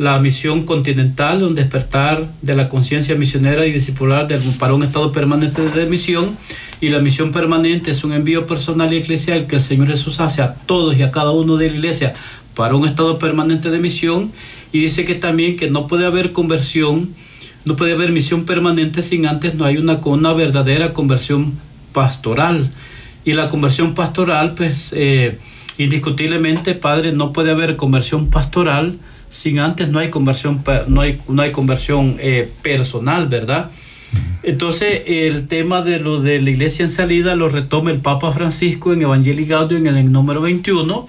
la 0.00 0.18
misión 0.18 0.64
continental, 0.64 1.42
un 1.42 1.54
despertar 1.54 2.26
de 2.40 2.54
la 2.54 2.70
conciencia 2.70 3.16
misionera 3.16 3.66
y 3.66 3.72
discipular 3.72 4.26
para 4.58 4.72
un 4.72 4.82
estado 4.82 5.12
permanente 5.12 5.60
de 5.60 5.84
misión. 5.84 6.38
Y 6.80 6.88
la 6.88 7.00
misión 7.00 7.32
permanente 7.32 7.90
es 7.90 8.02
un 8.02 8.14
envío 8.14 8.46
personal 8.46 8.90
y 8.94 8.96
eclesial 8.96 9.46
que 9.46 9.56
el 9.56 9.60
Señor 9.60 9.88
Jesús 9.88 10.20
hace 10.20 10.40
a 10.40 10.54
todos 10.54 10.96
y 10.96 11.02
a 11.02 11.10
cada 11.10 11.32
uno 11.32 11.58
de 11.58 11.68
la 11.68 11.76
iglesia 11.76 12.14
para 12.54 12.76
un 12.76 12.88
estado 12.88 13.18
permanente 13.18 13.70
de 13.70 13.78
misión 13.78 14.32
y 14.72 14.80
dice 14.80 15.04
que 15.04 15.16
también 15.16 15.58
que 15.58 15.70
no 15.70 15.86
puede 15.86 16.06
haber 16.06 16.32
conversión, 16.32 17.10
no 17.66 17.76
puede 17.76 17.92
haber 17.92 18.10
misión 18.10 18.46
permanente 18.46 19.02
sin 19.02 19.26
antes 19.26 19.54
no 19.54 19.66
hay 19.66 19.76
una, 19.76 19.96
una 20.02 20.32
verdadera 20.32 20.94
conversión 20.94 21.52
pastoral. 21.92 22.70
Y 23.26 23.34
la 23.34 23.50
conversión 23.50 23.94
pastoral, 23.94 24.54
pues 24.54 24.94
eh, 24.96 25.36
indiscutiblemente, 25.76 26.74
Padre, 26.74 27.12
no 27.12 27.34
puede 27.34 27.50
haber 27.50 27.76
conversión 27.76 28.30
pastoral 28.30 28.96
sin 29.30 29.60
antes 29.60 29.88
no 29.88 29.98
hay 29.98 30.10
conversión, 30.10 30.62
no 30.88 31.00
hay, 31.00 31.18
no 31.28 31.40
hay 31.40 31.52
conversión 31.52 32.16
eh, 32.18 32.50
personal, 32.62 33.28
¿verdad? 33.28 33.70
Entonces, 34.42 35.02
el 35.06 35.46
tema 35.46 35.82
de 35.82 36.00
lo 36.00 36.20
de 36.20 36.40
la 36.40 36.50
iglesia 36.50 36.84
en 36.84 36.90
salida 36.90 37.36
lo 37.36 37.48
retoma 37.48 37.90
el 37.90 38.00
Papa 38.00 38.32
Francisco 38.32 38.92
en 38.92 39.02
Evangelii 39.02 39.46
Gaudium 39.46 39.86
en 39.86 39.96
el 39.96 40.12
número 40.12 40.40
21 40.40 41.08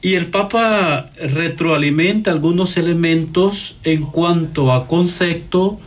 y 0.00 0.14
el 0.14 0.26
Papa 0.26 1.10
retroalimenta 1.20 2.30
algunos 2.30 2.76
elementos 2.76 3.76
en 3.84 4.02
cuanto 4.02 4.72
a 4.72 4.86
concepto 4.86 5.78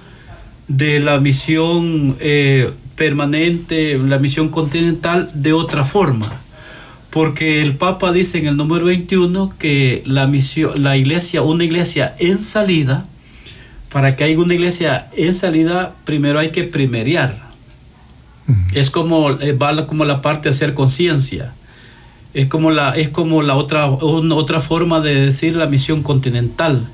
de 0.67 0.99
la 0.99 1.19
misión 1.19 2.17
eh, 2.19 2.69
permanente, 2.95 3.97
la 3.97 4.19
misión 4.19 4.49
continental 4.49 5.31
de 5.33 5.53
otra 5.53 5.85
forma. 5.85 6.31
Porque 7.11 7.61
el 7.61 7.75
Papa 7.75 8.11
dice 8.11 8.37
en 8.39 8.47
el 8.47 8.57
número 8.57 8.85
21 8.85 9.53
que 9.59 10.01
la 10.05 10.27
misión, 10.27 10.81
la 10.81 10.97
iglesia, 10.97 11.41
una 11.41 11.63
iglesia 11.63 12.15
en 12.19 12.37
salida, 12.37 13.05
para 13.91 14.15
que 14.15 14.23
haya 14.23 14.39
una 14.39 14.53
iglesia 14.53 15.09
en 15.17 15.35
salida, 15.35 15.93
primero 16.05 16.39
hay 16.39 16.51
que 16.51 16.63
primeriar. 16.63 17.51
Es 18.73 18.89
como, 18.89 19.31
eh, 19.31 19.53
va 19.53 19.85
como 19.87 20.05
la 20.05 20.21
parte 20.21 20.49
de 20.49 20.55
hacer 20.55 20.73
conciencia 20.73 21.53
es 22.33 22.47
como 22.47 22.71
la, 22.71 22.95
es 22.95 23.09
como 23.09 23.41
la 23.41 23.55
otra, 23.55 23.87
otra 23.87 24.61
forma 24.61 25.01
de 25.01 25.15
decir 25.15 25.55
la 25.55 25.67
misión 25.67 26.01
continental. 26.01 26.87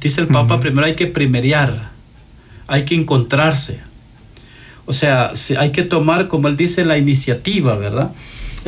Dice 0.00 0.20
el 0.20 0.28
Papa, 0.28 0.60
primero 0.60 0.86
hay 0.86 0.94
que 0.94 1.08
primeriar, 1.08 1.90
hay 2.68 2.84
que 2.84 2.94
encontrarse. 2.94 3.80
O 4.86 4.92
sea, 4.92 5.32
hay 5.58 5.72
que 5.72 5.82
tomar, 5.82 6.28
como 6.28 6.48
él 6.48 6.56
dice, 6.56 6.84
la 6.84 6.96
iniciativa, 6.96 7.74
¿verdad? 7.74 8.12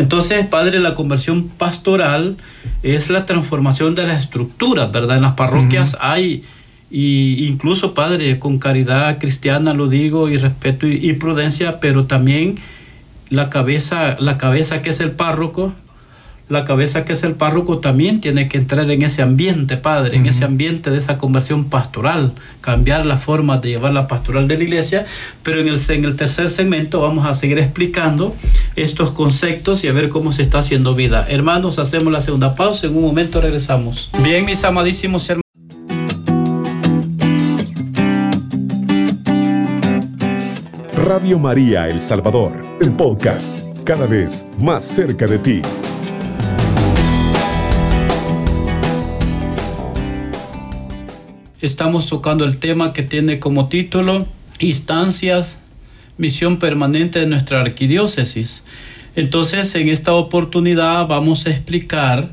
Entonces, 0.00 0.46
Padre, 0.46 0.80
la 0.80 0.94
conversión 0.94 1.48
pastoral 1.48 2.38
es 2.82 3.10
la 3.10 3.26
transformación 3.26 3.94
de 3.94 4.06
las 4.06 4.20
estructuras, 4.20 4.90
¿verdad? 4.90 5.16
En 5.16 5.22
las 5.22 5.34
parroquias 5.34 5.94
hay, 6.00 6.42
y 6.90 7.46
incluso, 7.46 7.92
Padre, 7.92 8.38
con 8.38 8.58
caridad 8.58 9.18
cristiana 9.18 9.74
lo 9.74 9.88
digo, 9.88 10.30
y 10.30 10.38
respeto 10.38 10.86
y, 10.86 10.94
y, 10.94 11.12
prudencia, 11.12 11.80
pero 11.80 12.06
también 12.06 12.58
la 13.28 13.50
cabeza, 13.50 14.16
la 14.18 14.38
cabeza 14.38 14.80
que 14.80 14.88
es 14.88 15.00
el 15.00 15.10
párroco, 15.10 15.74
la 16.50 16.64
cabeza 16.64 17.04
que 17.04 17.12
es 17.12 17.22
el 17.22 17.34
párroco 17.34 17.78
también 17.78 18.20
tiene 18.20 18.48
que 18.48 18.58
entrar 18.58 18.90
en 18.90 19.02
ese 19.02 19.22
ambiente, 19.22 19.76
Padre, 19.76 20.16
en 20.16 20.26
ese 20.26 20.44
ambiente 20.44 20.90
de 20.90 20.98
esa 20.98 21.16
conversión 21.16 21.66
pastoral, 21.66 22.32
cambiar 22.60 23.06
la 23.06 23.16
forma 23.16 23.58
de 23.58 23.68
llevar 23.68 23.92
la 23.92 24.08
pastoral 24.08 24.48
de 24.48 24.58
la 24.58 24.64
iglesia, 24.64 25.06
pero 25.44 25.60
en 25.60 25.68
el, 25.68 25.80
en 25.88 26.04
el 26.04 26.16
tercer 26.16 26.50
segmento 26.50 27.00
vamos 27.00 27.24
a 27.24 27.34
seguir 27.34 27.60
explicando 27.60 28.34
estos 28.74 29.12
conceptos 29.12 29.84
y 29.84 29.88
a 29.88 29.92
ver 29.92 30.08
cómo 30.08 30.32
se 30.32 30.42
está 30.42 30.58
haciendo 30.58 30.96
vida. 30.96 31.24
Hermanos, 31.28 31.78
hacemos 31.78 32.12
la 32.12 32.20
segunda 32.20 32.56
pausa, 32.56 32.88
en 32.88 32.96
un 32.96 33.02
momento 33.02 33.40
regresamos. 33.40 34.10
Bien, 34.24 34.44
mis 34.44 34.64
amadísimos 34.64 35.30
hermanos. 35.30 35.40
Radio 40.92 41.38
María 41.38 41.88
El 41.88 42.00
Salvador, 42.00 42.64
el 42.80 42.90
podcast, 42.90 43.56
cada 43.84 44.06
vez 44.06 44.44
más 44.58 44.82
cerca 44.82 45.26
de 45.26 45.38
ti. 45.38 45.62
Estamos 51.60 52.06
tocando 52.06 52.44
el 52.44 52.58
tema 52.58 52.92
que 52.92 53.02
tiene 53.02 53.38
como 53.38 53.68
título 53.68 54.26
Instancias, 54.58 55.60
misión 56.16 56.58
permanente 56.58 57.20
de 57.20 57.26
nuestra 57.26 57.60
arquidiócesis. 57.60 58.64
Entonces, 59.16 59.74
en 59.74 59.88
esta 59.88 60.12
oportunidad 60.12 61.06
vamos 61.06 61.46
a 61.46 61.50
explicar 61.50 62.30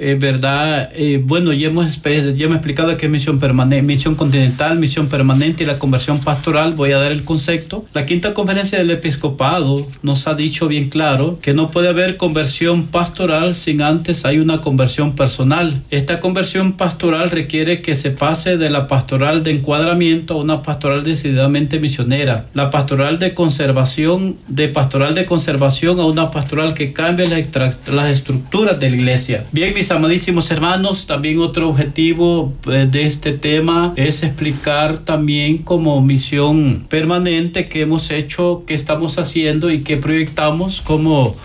eh, 0.00 0.16
¿verdad? 0.18 0.90
Eh, 0.94 1.20
bueno, 1.22 1.52
ya 1.52 1.68
hemos, 1.68 2.00
ya 2.02 2.10
hemos 2.46 2.56
explicado 2.56 2.96
que 2.96 3.06
es 3.06 3.12
misión 3.12 3.38
permanente, 3.38 3.82
misión 3.82 4.14
continental, 4.14 4.78
misión 4.78 5.08
permanente 5.08 5.64
y 5.64 5.66
la 5.66 5.78
conversión 5.78 6.20
pastoral. 6.20 6.74
Voy 6.74 6.92
a 6.92 6.98
dar 6.98 7.12
el 7.12 7.22
concepto. 7.22 7.84
La 7.92 8.06
quinta 8.06 8.32
conferencia 8.32 8.78
del 8.78 8.90
episcopado 8.90 9.86
nos 10.02 10.26
ha 10.26 10.34
dicho 10.34 10.68
bien 10.68 10.88
claro 10.88 11.38
que 11.42 11.52
no 11.52 11.70
puede 11.70 11.88
haber 11.88 12.16
conversión 12.16 12.86
pastoral 12.86 13.54
sin 13.54 13.82
antes 13.82 14.24
hay 14.24 14.38
una 14.38 14.62
conversión 14.62 15.14
personal. 15.14 15.82
Esta 15.90 16.20
conversión 16.20 16.72
pastoral 16.72 17.30
requiere 17.30 17.82
que 17.82 17.94
se 17.94 18.10
pase 18.10 18.56
de 18.56 18.70
la 18.70 18.88
pastoral 18.88 19.42
de 19.42 19.52
encuadramiento 19.52 20.34
a 20.34 20.42
una 20.42 20.62
pastoral 20.62 21.04
decididamente 21.04 21.78
misionera. 21.78 22.46
La 22.54 22.70
pastoral 22.70 23.18
de 23.18 23.34
conservación, 23.34 24.36
de 24.48 24.68
pastoral 24.68 25.14
de 25.14 25.26
conservación 25.26 26.00
a 26.00 26.06
una 26.06 26.30
pastoral 26.30 26.74
que 26.74 26.92
cambie 26.92 27.26
las 27.26 28.10
estructuras 28.10 28.80
de 28.80 28.90
la 28.90 28.96
iglesia. 28.96 29.44
Bien, 29.52 29.74
mis 29.74 29.89
amadísimos 29.90 30.50
hermanos, 30.50 31.06
también 31.06 31.38
otro 31.38 31.68
objetivo 31.68 32.52
eh, 32.66 32.88
de 32.90 33.06
este 33.06 33.32
tema 33.32 33.92
es 33.96 34.22
explicar 34.22 34.98
también 34.98 35.58
como 35.58 36.00
misión 36.02 36.86
permanente 36.88 37.68
que 37.68 37.82
hemos 37.82 38.10
hecho, 38.10 38.64
que 38.66 38.74
estamos 38.74 39.18
haciendo 39.18 39.70
y 39.70 39.80
que 39.80 39.96
proyectamos 39.96 40.80
como 40.80 41.36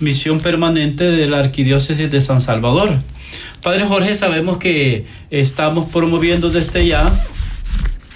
misión 0.00 0.40
permanente 0.40 1.10
de 1.10 1.28
la 1.28 1.38
Arquidiócesis 1.38 2.10
de 2.10 2.20
San 2.20 2.40
Salvador. 2.40 2.90
Padre 3.62 3.86
Jorge, 3.86 4.14
sabemos 4.14 4.58
que 4.58 5.06
estamos 5.30 5.88
promoviendo 5.90 6.50
desde 6.50 6.86
ya 6.86 7.12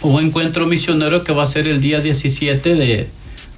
un 0.03 0.23
encuentro 0.25 0.67
misionero 0.67 1.25
que 1.25 1.33
va 1.33 1.45
a 1.45 1.47
ser 1.47 1.67
el 1.67 1.81
día 1.81 2.01
17 2.01 2.75
de, 2.75 3.09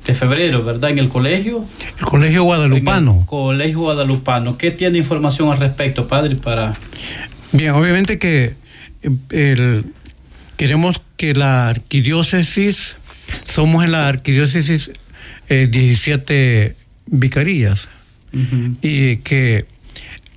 de 0.08 0.14
febrero, 0.14 0.64
¿verdad? 0.64 0.90
En 0.90 0.98
el 0.98 1.10
colegio. 1.10 1.62
El 1.98 2.06
colegio 2.06 2.42
guadalupano. 2.42 3.26
colegio 3.26 3.80
guadalupano. 3.80 4.56
¿Qué 4.56 4.70
tiene 4.70 4.96
información 4.96 5.50
al 5.50 5.58
respecto, 5.58 6.08
padre? 6.08 6.34
Para. 6.34 6.74
Bien, 7.52 7.72
obviamente 7.72 8.18
que 8.18 8.54
queremos 10.56 11.02
que 11.18 11.34
la 11.34 11.68
arquidiócesis, 11.68 12.96
somos 13.44 13.84
en 13.84 13.92
la 13.92 14.08
arquidiócesis 14.08 14.92
17 15.50 16.62
eh, 16.64 16.74
vicarías 17.06 17.90
y 18.80 19.16
que 19.18 19.66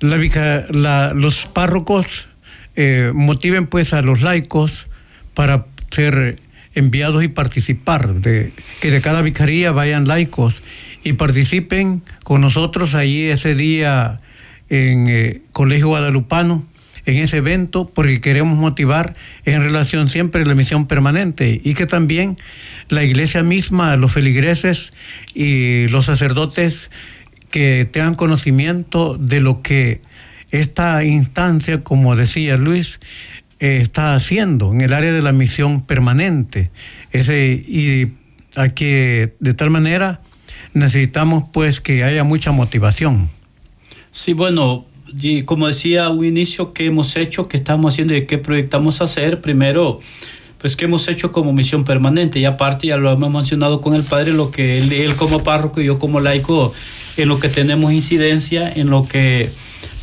la, 0.00 1.14
los 1.14 1.46
párrocos 1.46 2.28
eh, 2.76 3.10
motiven 3.14 3.66
pues 3.66 3.94
a 3.94 4.02
los 4.02 4.20
laicos 4.20 4.86
para 5.32 5.64
ser 5.90 6.38
enviados 6.74 7.22
y 7.22 7.28
participar, 7.28 8.14
de 8.14 8.52
que 8.80 8.90
de 8.90 9.00
cada 9.00 9.22
vicaría 9.22 9.72
vayan 9.72 10.06
laicos 10.06 10.62
y 11.04 11.14
participen 11.14 12.02
con 12.24 12.40
nosotros 12.40 12.94
ahí 12.94 13.24
ese 13.24 13.54
día 13.54 14.20
en 14.68 15.08
eh, 15.08 15.42
Colegio 15.52 15.88
Guadalupano, 15.88 16.66
en 17.04 17.16
ese 17.16 17.38
evento, 17.38 17.90
porque 17.92 18.20
queremos 18.20 18.56
motivar 18.56 19.14
en 19.44 19.60
relación 19.60 20.08
siempre 20.08 20.42
a 20.42 20.46
la 20.46 20.54
misión 20.54 20.86
permanente 20.86 21.60
y 21.62 21.74
que 21.74 21.86
también 21.86 22.36
la 22.88 23.02
iglesia 23.02 23.42
misma, 23.42 23.96
los 23.96 24.12
feligreses 24.12 24.92
y 25.34 25.88
los 25.88 26.06
sacerdotes 26.06 26.90
que 27.50 27.88
tengan 27.90 28.14
conocimiento 28.14 29.18
de 29.18 29.40
lo 29.40 29.62
que 29.62 30.00
esta 30.52 31.02
instancia, 31.02 31.82
como 31.82 32.14
decía 32.14 32.56
Luis, 32.56 33.00
eh, 33.62 33.78
está 33.80 34.16
haciendo 34.16 34.72
en 34.72 34.80
el 34.80 34.92
área 34.92 35.12
de 35.12 35.22
la 35.22 35.30
misión 35.30 35.82
permanente. 35.82 36.72
Ese, 37.12 37.62
y 37.64 38.08
a 38.56 38.70
que 38.70 39.36
de 39.38 39.54
tal 39.54 39.70
manera 39.70 40.20
necesitamos 40.74 41.44
pues 41.52 41.80
que 41.80 42.02
haya 42.02 42.24
mucha 42.24 42.50
motivación. 42.50 43.30
Sí, 44.10 44.32
bueno, 44.32 44.84
y 45.16 45.42
como 45.42 45.68
decía 45.68 46.08
un 46.08 46.24
inicio, 46.24 46.72
¿qué 46.72 46.86
hemos 46.86 47.14
hecho? 47.14 47.46
¿Qué 47.46 47.56
estamos 47.56 47.94
haciendo 47.94 48.16
y 48.16 48.26
qué 48.26 48.36
proyectamos 48.36 49.00
hacer? 49.00 49.40
Primero, 49.40 50.00
pues 50.58 50.74
qué 50.74 50.86
hemos 50.86 51.06
hecho 51.06 51.30
como 51.30 51.52
misión 51.52 51.84
permanente 51.84 52.40
y 52.40 52.44
aparte 52.46 52.88
ya 52.88 52.96
lo 52.96 53.12
hemos 53.12 53.32
mencionado 53.32 53.80
con 53.80 53.94
el 53.94 54.02
padre, 54.02 54.32
lo 54.32 54.50
que 54.50 54.78
él, 54.78 54.92
él 54.92 55.14
como 55.14 55.44
párroco 55.44 55.80
y 55.80 55.84
yo 55.84 56.00
como 56.00 56.18
laico, 56.18 56.74
en 57.16 57.28
lo 57.28 57.38
que 57.38 57.48
tenemos 57.48 57.92
incidencia, 57.92 58.72
en 58.72 58.90
lo 58.90 59.06
que, 59.06 59.48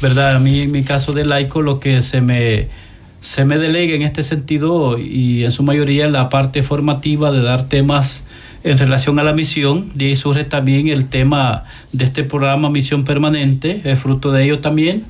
¿verdad? 0.02 0.38
A 0.38 0.40
mí 0.40 0.60
en 0.62 0.72
mi 0.72 0.84
caso 0.84 1.12
de 1.12 1.26
laico, 1.26 1.62
lo 1.62 1.82
que 1.82 2.02
se 2.02 2.22
me 2.22 2.79
se 3.22 3.46
me 3.46 3.58
delega 3.58 3.96
en 3.96 4.02
este 4.02 4.24
sentido 4.24 4.98
y 4.98 5.44
en 5.44 5.52
su 5.52 5.64
mayoría 5.64 6.08
la 6.08 6.30
parte 6.30 6.64
formativa 6.64 7.32
de 7.32 7.42
dar 7.42 7.68
temas 7.68 8.24
en 8.64 8.78
relación 8.78 9.20
a 9.20 9.24
la 9.24 9.34
misión. 9.34 9.92
De 9.96 10.06
ahí 10.06 10.16
surge 10.16 10.44
también 10.44 10.88
el 10.88 11.08
tema 11.08 11.64
de 11.92 12.06
este 12.06 12.24
programa 12.24 12.70
Misión 12.70 13.04
Permanente, 13.04 13.82
es 13.84 14.00
fruto 14.00 14.32
de 14.32 14.46
ello 14.46 14.60
también. 14.60 15.04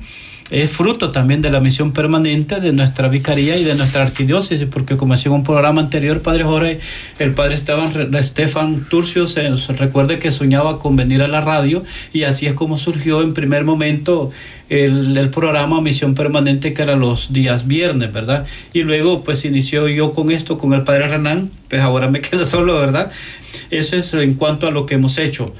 Es 0.50 0.70
fruto 0.70 1.12
también 1.12 1.42
de 1.42 1.50
la 1.50 1.60
misión 1.60 1.92
permanente 1.92 2.60
de 2.60 2.72
nuestra 2.72 3.08
vicaría 3.08 3.56
y 3.56 3.62
de 3.62 3.76
nuestra 3.76 4.02
arquidiócesis, 4.02 4.66
porque 4.68 4.96
como 4.96 5.14
en 5.14 5.32
un 5.32 5.44
programa 5.44 5.80
anterior, 5.80 6.22
Padre 6.22 6.42
Jorge, 6.42 6.80
el 7.20 7.32
Padre 7.34 7.54
Esteban, 7.54 8.14
Estefan 8.16 8.84
Turcio 8.88 9.28
se, 9.28 9.48
recuerde 9.68 10.18
que 10.18 10.32
soñaba 10.32 10.80
con 10.80 10.96
venir 10.96 11.22
a 11.22 11.28
la 11.28 11.40
radio 11.40 11.84
y 12.12 12.24
así 12.24 12.46
es 12.46 12.54
como 12.54 12.78
surgió 12.78 13.22
en 13.22 13.32
primer 13.32 13.64
momento 13.64 14.32
el, 14.68 15.16
el, 15.16 15.30
programa 15.30 15.80
Misión 15.80 16.16
Permanente 16.16 16.74
que 16.74 16.82
era 16.82 16.96
los 16.96 17.32
días 17.32 17.68
viernes, 17.68 18.12
¿verdad? 18.12 18.44
Y 18.72 18.82
luego 18.82 19.22
pues 19.22 19.44
inició 19.44 19.86
yo 19.86 20.12
con 20.12 20.32
esto, 20.32 20.58
con 20.58 20.72
el 20.72 20.82
Padre 20.82 21.06
Renán, 21.06 21.48
pues 21.68 21.80
ahora 21.80 22.08
me 22.08 22.20
quedo 22.22 22.44
solo, 22.44 22.74
¿verdad? 22.74 23.12
Eso 23.70 23.94
es 23.94 24.12
en 24.14 24.34
cuanto 24.34 24.66
a 24.66 24.72
lo 24.72 24.84
que 24.86 24.96
hemos 24.96 25.16
hecho. 25.18 25.54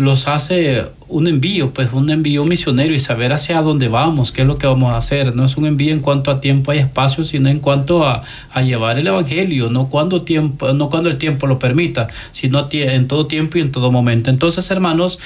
Los 0.00 0.28
hace 0.28 0.86
un 1.08 1.26
envío, 1.26 1.74
pues 1.74 1.92
un 1.92 2.08
envío 2.10 2.44
misionero 2.44 2.94
y 2.94 2.98
saber 2.98 3.32
hacia 3.32 3.60
dónde 3.60 3.88
vamos, 3.88 4.32
qué 4.32 4.42
es 4.42 4.46
lo 4.46 4.56
que 4.56 4.66
vamos 4.66 4.92
a 4.92 4.96
hacer. 4.96 5.36
No 5.36 5.44
es 5.44 5.56
un 5.56 5.66
envío 5.66 5.92
en 5.92 6.00
cuanto 6.00 6.30
a 6.30 6.40
tiempo 6.40 6.72
y 6.72 6.78
espacio, 6.78 7.22
sino 7.24 7.48
en 7.48 7.58
cuanto 7.58 8.08
a, 8.08 8.22
a 8.52 8.62
llevar 8.62 8.98
el 8.98 9.06
evangelio, 9.06 9.70
no 9.70 9.88
cuando 9.88 10.22
tiempo, 10.22 10.72
no 10.72 10.88
cuando 10.88 11.10
el 11.10 11.18
tiempo 11.18 11.46
lo 11.46 11.58
permita, 11.58 12.08
sino 12.32 12.68
en 12.70 13.08
todo 13.08 13.26
tiempo 13.26 13.58
y 13.58 13.60
en 13.60 13.72
todo 13.72 13.92
momento. 13.92 14.30
Entonces, 14.30 14.70
hermanos, 14.70 15.18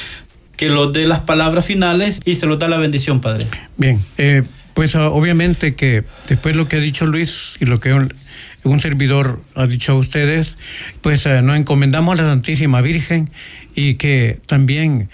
que 0.57 0.69
los 0.69 0.93
dé 0.93 1.07
las 1.07 1.21
palabras 1.21 1.65
finales 1.65 2.21
y 2.25 2.37
se 2.37 2.47
los 2.47 2.59
da 2.59 2.69
la 2.69 2.79
bendición, 2.79 3.21
Padre. 3.21 3.47
Bien, 3.77 4.01
eh, 4.19 4.43
pues 4.75 4.95
obviamente 4.95 5.75
que 5.75 6.05
después 6.29 6.57
lo 6.57 6.69
que 6.69 6.77
ha 6.77 6.81
dicho 6.81 7.07
Luis 7.07 7.55
y 7.61 7.67
lo 7.67 7.81
que 7.81 7.93
un 8.65 8.81
servidor 8.81 9.41
ha 9.55 9.67
dicho 9.67 9.93
a 9.93 9.95
ustedes, 9.97 10.57
pues 11.01 11.27
eh, 11.27 11.43
nos 11.43 11.57
encomendamos 11.57 12.19
a 12.19 12.23
la 12.23 12.29
Santísima 12.29 12.81
Virgen 12.81 13.31
y 13.75 13.95
que 13.95 14.39
también 14.47 15.09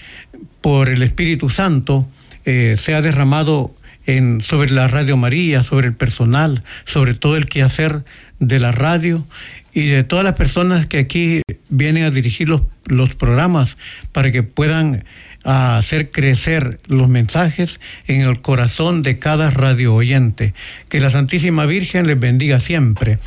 por 0.61 0.89
el 0.89 1.03
Espíritu 1.03 1.51
Santo 1.51 2.07
eh, 2.45 2.77
sea 2.79 3.03
derramado 3.03 3.75
en, 4.07 4.41
sobre 4.41 4.71
la 4.71 4.87
Radio 4.87 5.17
María, 5.17 5.63
sobre 5.63 5.89
el 5.89 5.95
personal, 5.95 6.63
sobre 6.85 7.15
todo 7.15 7.37
el 7.37 7.47
quehacer 7.47 8.05
de 8.39 8.61
la 8.61 8.73
radio 8.73 9.27
y 9.73 9.87
de 9.87 10.05
todas 10.05 10.25
las 10.25 10.35
personas 10.35 10.87
que 10.87 10.99
aquí 10.99 11.43
vienen 11.69 12.05
a 12.05 12.11
dirigir 12.11 12.49
los, 12.49 12.63
los 12.87 13.15
programas 13.15 13.79
para 14.13 14.33
que 14.33 14.43
puedan 14.43 15.05
a 15.45 15.79
hacer 15.79 16.11
crecer 16.11 16.81
los 16.89 17.09
mensajes 17.09 17.81
en 18.07 18.21
el 18.23 18.41
corazón 18.41 19.03
de 19.03 19.19
cada 19.19 19.51
radio 19.51 19.95
oyente. 19.95 20.55
Que 20.89 21.01
la 21.01 21.09
Santísima 21.09 21.67
Virgen 21.67 22.07
les 22.07 22.21
bendiga 22.21 22.61
siempre. 22.61 23.19